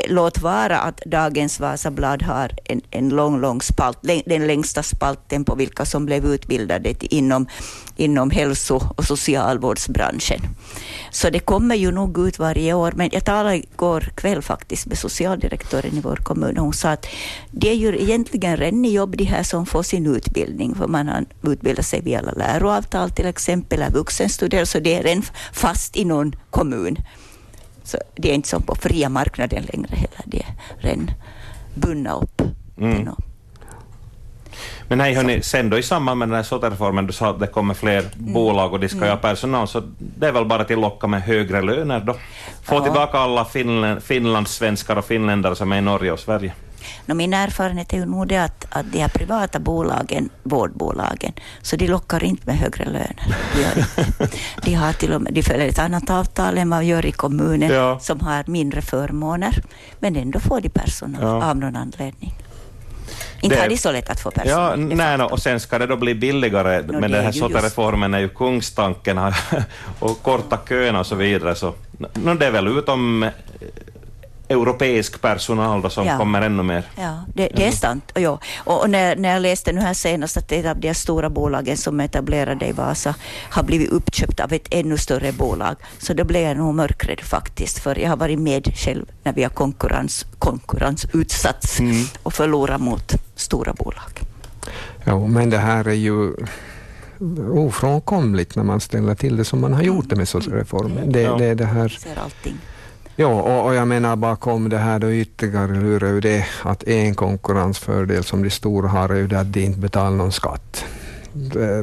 Låt 0.08 0.42
vara 0.42 0.80
att 0.80 1.02
dagens 1.06 1.60
Vasablad 1.60 2.22
har 2.22 2.52
en, 2.66 2.82
en 2.92 3.10
lång, 3.10 3.42
lång 3.42 3.62
spalt, 3.62 3.98
den 4.26 4.48
längsta 4.48 4.84
spalten 4.84 5.46
på 5.46 5.56
vilka 5.56 5.86
som 5.86 6.06
blev 6.06 6.26
utbildade 6.26 7.16
inom, 7.16 7.48
inom 7.96 8.32
hälso 8.32 8.82
och 8.98 9.06
socialvårdsbranschen. 9.06 10.42
Så 11.12 11.30
det 11.30 11.40
kommer 11.40 11.76
ju 11.76 11.92
nog 11.92 12.28
ut 12.28 12.40
varje 12.40 12.74
år. 12.74 12.92
Men 12.96 13.10
jag 13.14 13.26
talade 13.26 13.58
igår 13.58 14.02
kväll 14.16 14.42
faktiskt 14.42 14.86
med 14.86 14.98
socialdirektören 14.98 15.98
i 15.98 16.02
vår 16.02 16.16
kommun 16.16 16.58
och 16.58 16.64
hon 16.64 16.74
sa 16.74 16.90
att 16.90 17.08
det 17.52 17.70
är 17.70 17.76
ju 17.76 18.02
egentligen 18.02 18.58
redan 18.58 18.86
jobb 18.86 19.18
de 19.18 19.24
här 19.24 19.44
som 19.44 19.66
får 19.66 19.84
sin 19.84 20.16
utbildning. 20.16 20.76
För 20.76 20.88
man 20.88 21.08
har 21.08 21.26
utbildat 21.44 21.86
sig 21.86 22.02
via 22.02 22.22
läroavtal 22.22 23.10
till 23.10 23.26
exempel, 23.26 23.82
eller 23.82 23.94
vuxenstudier, 23.94 24.66
så 24.66 24.80
det 24.80 24.94
är 24.94 25.04
redan 25.04 25.24
fast 25.54 25.98
i 25.98 26.06
någon 26.06 26.36
kommun. 26.50 26.98
Så 27.84 27.98
det 28.16 28.30
är 28.32 28.34
inte 28.36 28.50
som 28.50 28.62
på 28.64 28.76
fria 28.76 29.10
marknaden 29.10 29.64
längre 29.74 29.96
heller. 29.96 30.22
Det 30.26 30.40
är 30.40 30.46
redan 30.80 31.12
bundna 31.76 32.14
upp. 32.14 32.42
Mm. 32.78 33.10
Men 34.88 35.00
hej 35.00 35.14
hörni, 35.14 35.42
sen 35.42 35.70
då 35.70 35.78
i 35.78 35.84
samband 35.84 36.20
med 36.20 36.28
den 36.28 36.36
här 36.36 36.44
SOT-reformen, 36.44 37.08
du 37.08 37.14
sa 37.14 37.30
att 37.30 37.40
det 37.40 37.48
kommer 37.48 37.74
fler 37.74 38.00
Mm. 38.20 38.34
bolag 38.34 38.74
och 38.74 38.80
de 38.80 38.90
ska 38.90 39.06
ju 39.06 39.10
ha 39.10 39.18
personal, 39.18 39.68
så 39.68 39.84
det 39.98 40.28
är 40.28 40.32
väl 40.32 40.46
bara 40.46 40.62
att 40.62 40.70
locka 40.70 41.08
med 41.08 41.22
högre 41.22 41.62
löner 41.62 42.00
då? 42.00 42.14
Få 42.64 42.76
Ja. 42.76 42.80
tillbaka 42.84 43.18
alla 43.18 43.46
Finland, 43.46 44.04
finlandssvenskar 44.04 44.96
och 44.96 45.06
finländare 45.06 45.56
som 45.56 45.72
är 45.72 45.78
i 45.78 45.82
Norge 45.82 46.12
och 46.12 46.20
Sverige. 46.20 46.54
No, 47.06 47.14
min 47.14 47.34
erfarenhet 47.34 47.94
är 47.94 47.98
ju 47.98 48.06
nog 48.06 48.28
det 48.28 48.38
att, 48.38 48.66
att 48.70 48.92
de 48.92 49.00
här 49.00 49.08
privata 49.08 49.60
bolagen, 49.60 50.30
vårdbolagen, 50.44 51.34
så 51.62 51.76
de 51.76 51.88
lockar 51.88 52.24
inte 52.24 52.44
med 52.46 52.58
högre 52.58 52.86
löner. 52.86 53.36
De, 53.56 53.62
gör 53.62 53.78
inte. 53.78 54.38
de, 54.64 54.74
har 54.74 54.94
till 54.94 55.14
och 55.14 55.22
med, 55.22 55.34
de 55.34 55.44
följer 55.44 55.68
ett 55.68 55.80
annat 55.80 56.10
avtal 56.10 56.58
än 56.58 56.68
man 56.70 56.88
gör 56.88 57.06
i 57.06 57.12
kommunen 57.12 57.70
Ja. 57.72 58.00
som 58.00 58.20
har 58.20 58.44
mindre 58.48 58.82
förmåner, 58.82 59.64
men 60.00 60.16
ändå 60.16 60.40
får 60.40 60.62
de 60.62 60.70
personal 60.70 61.22
Ja. 61.22 61.50
av 61.50 61.58
någon 61.58 61.76
anledning. 61.76 62.34
Inte 63.42 63.56
Det- 63.56 63.62
har 63.62 63.70
de 63.70 63.78
så 63.78 63.92
lätt 63.92 64.10
att 64.10 64.20
få 64.20 64.32
Ja, 64.36 64.42
personal. 64.42 64.90
de 64.90 64.96
nej, 64.96 65.18
no, 65.18 65.24
och 65.24 65.40
sen 65.40 65.60
ska 65.60 65.80
det 65.80 65.86
då 65.88 65.96
bli 65.96 66.16
billigare, 66.16 66.82
Nå, 66.88 66.94
men 67.00 67.02
den 67.02 67.14
är 67.14 67.24
här 67.24 67.32
SOTA-reformen 67.32 68.14
är 68.14 68.20
ju 68.20 68.30
kungstanken 68.30 69.20
och 70.00 70.24
korta 70.24 70.60
köerna 70.70 71.00
och 71.00 71.06
så 71.06 71.16
vidare. 71.16 71.56
Så, 71.56 71.74
no, 72.14 72.34
det 72.34 72.46
är 72.46 72.52
väl 72.52 72.68
utom 72.68 73.30
europeisk 74.52 75.22
personal 75.22 75.82
då 75.82 75.90
som 75.90 76.06
Ja. 76.08 76.18
kommer 76.18 76.42
ännu 76.42 76.64
mer. 76.64 76.84
Ja, 76.96 77.24
det, 77.36 77.50
det 77.56 77.68
är 77.68 77.72
sant. 77.72 78.12
Och, 78.16 78.22
ja. 78.22 78.40
och, 78.58 78.82
och 78.82 78.90
när, 78.90 79.16
när 79.16 79.30
jag 79.34 79.42
läste 79.42 79.72
nu 79.72 79.82
här 79.82 79.94
senast 79.94 80.38
att 80.38 80.52
ett 80.52 80.66
av 80.66 80.80
de 80.80 80.94
stora 80.94 81.30
bolagen 81.30 81.78
som 81.78 82.00
är 82.00 82.06
etablerade 82.06 82.68
i 82.68 82.72
Vasa 82.72 83.16
har 83.50 83.64
blivit 83.64 83.90
uppköpt 83.90 84.40
av 84.40 84.54
ett 84.54 84.68
ännu 84.72 84.98
större 84.98 85.32
bolag, 85.32 85.76
så 85.98 86.14
då 86.14 86.24
blev 86.24 86.42
jag 86.48 86.58
nog 86.58 86.76
mörkrädd 86.76 87.20
faktiskt, 87.22 87.80
för 87.80 88.00
jag 88.00 88.10
har 88.10 88.18
varit 88.18 88.40
med 88.40 88.72
själv 88.76 89.06
när 89.24 89.34
vi 89.34 89.44
har 89.44 89.50
konkurrens, 89.50 90.26
konkurrensutsatts 90.40 91.80
Mm. 91.80 92.06
och 92.24 92.34
förlorat 92.34 92.82
mot 92.82 93.14
stora 93.36 93.74
bolag. 93.74 94.20
Ja, 95.04 95.28
men 95.28 95.50
det 95.50 95.58
här 95.58 95.88
är 95.88 95.94
ju 95.94 96.34
ofrånkomligt 97.54 98.56
när 98.56 98.64
man 98.64 98.80
ställer 98.80 99.16
till 99.16 99.36
det 99.38 99.46
som 99.46 99.62
man 99.62 99.74
har 99.74 99.82
gjort 99.84 100.10
det 100.10 100.16
med 100.16 100.28
SOS-reformen. 100.28 101.12
Det, 101.12 101.22
Ja. 101.22 101.36
det, 101.38 101.46
är 101.46 101.56
det 101.56 101.66
här 101.66 101.90
Ser 101.90 102.20
allting. 102.24 102.58
Ja, 103.16 103.28
och, 103.28 103.66
och 103.66 103.76
jag 103.76 103.88
menar 103.88 104.16
bakom 104.16 104.70
det 104.70 104.78
här 104.78 105.00
då 105.00 105.12
ytterligare 105.12 105.68
lurar 105.68 106.10
ju 106.10 106.20
det 106.20 106.46
att 106.64 106.84
en 106.84 107.16
konkurrensfördel 107.16 108.24
som 108.24 108.44
de 108.44 108.50
stora 108.50 108.88
har 108.88 109.10
är 109.10 109.16
ju 109.16 109.28
det 109.28 109.40
att 109.40 109.54
de 109.54 109.60
inte 109.60 109.80
betalar 109.80 110.18
någon 110.18 110.32
skatt. 110.32 110.86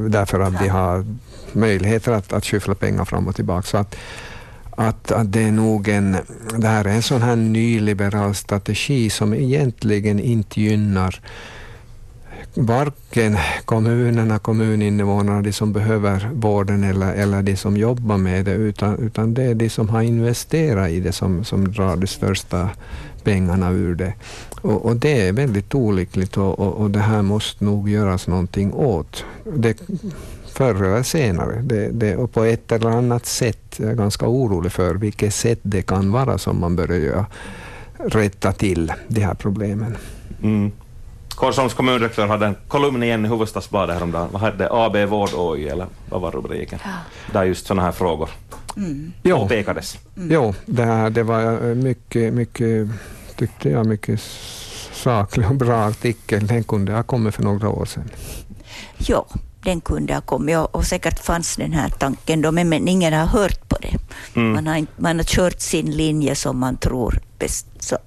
Därför 0.09 0.41
att 0.41 0.59
de 0.59 0.69
har 0.69 1.05
möjligheter 1.53 2.13
att, 2.13 2.33
att 2.33 2.47
skyffla 2.47 2.75
pengar 2.75 3.05
fram 3.05 3.29
och 3.29 3.37
tillbaka. 3.37 3.63
Så 3.63 3.77
att, 3.77 3.97
att, 4.71 5.13
att 5.13 5.33
det 5.33 5.43
är 5.43 5.53
nog 5.53 5.89
en, 5.89 6.17
det 6.59 6.69
här 6.69 6.85
är 6.85 6.89
en 6.89 7.03
sån 7.03 7.23
här 7.23 7.37
nyliberal 7.37 8.35
strategi 8.35 9.11
som 9.11 9.35
egentligen 9.35 10.21
inte 10.21 10.61
gynnar 10.61 11.21
varken 12.59 13.37
kommunerna, 13.65 14.39
kommuninvånarna, 14.39 15.43
de 15.43 15.53
som 15.53 15.73
behöver 15.73 16.31
vården 16.33 16.85
eller, 16.85 17.15
eller 17.15 17.43
de 17.43 17.57
som 17.57 17.77
jobbar 17.77 18.17
med 18.17 18.45
det, 18.45 18.53
utan, 18.53 18.99
utan 18.99 19.35
det 19.35 19.43
är 19.43 19.55
de 19.55 19.71
som 19.71 19.89
har 19.89 20.03
investerat 20.03 20.91
i 20.91 21.01
det 21.01 21.13
som, 21.13 21.45
som 21.45 21.73
drar 21.73 21.97
de 21.97 22.07
största 22.07 22.71
pengarna 23.23 23.71
ur 23.71 23.95
det. 23.95 24.13
Och, 24.61 24.85
och 24.85 24.97
det 24.97 25.29
är 25.29 25.33
väldigt 25.33 25.75
olyckligt 25.75 26.37
och, 26.37 26.59
och, 26.59 26.75
och 26.75 26.91
det 26.91 26.99
här 26.99 27.23
måste 27.23 27.65
nog 27.65 27.89
göras 27.89 28.27
någonting 28.27 28.73
åt. 28.73 29.25
Det, 29.45 29.83
förr 30.53 30.85
eller 30.85 31.03
senare. 31.03 31.63
Det, 31.63 31.89
det, 31.89 32.17
och 32.17 32.33
på 32.33 32.45
ett 32.45 32.73
eller 32.73 32.91
annat 32.91 33.27
sätt, 33.27 33.77
jag 33.77 33.91
är 33.91 33.95
ganska 33.95 34.29
orolig 34.29 34.73
för 34.73 34.95
vilket 34.95 35.35
sätt 35.35 35.59
det 35.63 35.83
kan 35.83 36.13
vara 36.13 36.39
som 36.39 36.61
man 36.61 36.77
börjar 36.77 36.99
göra, 36.99 37.27
rätta 37.99 38.53
till 38.53 38.93
de 39.09 39.21
här 39.21 39.35
problemen. 39.35 39.97
Mm. 40.43 40.73
Korsholms 41.39 41.75
kommundirektör 41.75 42.27
hade 42.27 42.47
en 42.47 42.57
kolumn 42.69 43.03
igen 43.03 43.25
i 43.25 43.29
Hufvudstadsbladet 43.29 43.95
häromdagen. 43.95 44.29
Vad 44.33 44.43
hette 44.43 44.57
det? 44.57 44.69
AB 44.73 44.97
Vård 44.97 45.31
Oj, 45.35 45.69
eller 45.69 45.87
vad 46.09 46.21
var 46.21 46.31
rubriken? 46.31 46.79
Där 47.33 47.45
just 47.45 47.67
sådana 47.67 47.83
här 47.83 47.93
frågor 47.93 48.31
Mm. 48.77 49.13
Jo, 49.23 49.39
påpekades. 49.39 49.99
jo 50.15 50.55
det, 50.67 50.85
här, 50.85 51.11
det 51.11 51.23
var 51.23 51.75
mycket, 51.75 52.35
mycket, 52.35 52.89
tyckte 53.37 53.69
jag, 53.69 53.87
mycket 53.87 54.21
saklig 54.93 55.47
och 55.47 55.55
bra 55.55 55.85
artikel. 55.85 56.47
Den 56.47 56.65
kunde 56.65 56.93
ha 56.93 57.03
kommit 57.03 57.35
för 57.35 57.43
några 57.43 57.69
år 57.69 57.85
sedan. 57.85 58.11
Ja, 58.99 59.27
den 59.63 59.81
kunde 59.81 60.15
ha 60.15 60.21
kommit 60.21 60.57
och, 60.57 60.75
och 60.75 60.85
säkert 60.85 61.19
fanns 61.19 61.57
den 61.57 61.73
här 61.73 61.89
tanken 61.89 62.43
då, 62.43 62.53
men, 62.53 62.69
men 62.69 62.89
ingen 62.89 63.13
har 63.13 63.27
hört 63.27 63.69
på 63.69 63.77
det. 63.83 63.97
Mm. 64.41 64.53
Man, 64.53 64.67
har 64.67 64.77
inte, 64.77 64.93
man 64.97 65.17
har 65.17 65.25
kört 65.25 65.61
sin 65.61 65.91
linje 65.91 66.35
som 66.35 66.59
man 66.59 66.77
tror 66.77 67.21
bäst, 67.39 67.67
så 67.79 67.99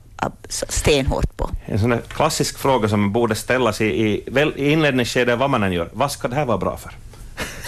stenhårt 0.50 1.38
på. 1.38 1.50
En 1.66 1.80
sån 1.80 1.98
klassisk 2.08 2.58
fråga 2.58 2.90
som 2.90 3.12
borde 3.12 3.36
ställas 3.36 3.82
i, 3.82 3.86
i, 3.86 4.24
väl, 4.32 4.54
i 4.56 4.72
inledningsskedet 4.72 5.40
vad 5.40 5.50
man 5.50 5.64
än 5.64 5.72
gör. 5.74 5.90
Vad 5.94 6.12
ska 6.12 6.28
det 6.28 6.36
här 6.36 6.46
vara 6.46 6.58
bra 6.58 6.78
för? 6.78 6.92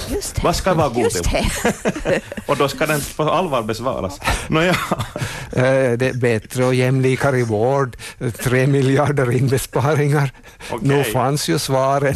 Just 0.10 0.36
det. 0.36 0.42
Vad 0.44 0.56
ska 0.56 0.74
vara 0.74 0.90
god 0.90 1.04
Just 1.04 1.24
till? 1.24 1.50
det. 2.04 2.20
Och 2.46 2.58
då 2.58 2.68
ska 2.68 2.86
den 2.86 3.02
på 3.18 3.24
allvar 3.24 3.64
besvaras. 3.64 4.20
Nåja, 4.48 4.76
Eh, 5.56 5.92
det 5.98 6.08
är 6.10 6.14
bättre 6.14 6.66
och 6.66 6.76
jämlikare 6.76 7.44
vård, 7.44 7.98
tre 8.44 8.68
miljarder 8.68 9.32
inbesparingar. 9.32 10.32
Okej. 10.72 10.88
Nu 10.88 11.04
fanns 11.04 11.48
ju 11.50 11.60
svaren. 11.60 12.16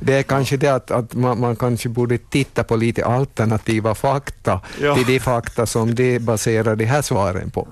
Det 0.00 0.14
är 0.14 0.22
kanske 0.22 0.56
det 0.56 0.68
att, 0.68 0.90
att 0.90 1.14
man, 1.14 1.40
man 1.40 1.56
kanske 1.56 1.88
borde 1.88 2.18
titta 2.18 2.64
på 2.64 2.76
lite 2.76 3.04
alternativa 3.04 3.94
fakta 3.94 4.60
Ja. 4.82 4.94
till 4.94 5.06
de 5.06 5.20
fakta 5.20 5.66
som 5.66 5.94
de 5.94 6.18
baserar 6.18 6.76
de 6.76 6.84
här 6.84 7.02
svaren 7.02 7.50
på. 7.50 7.68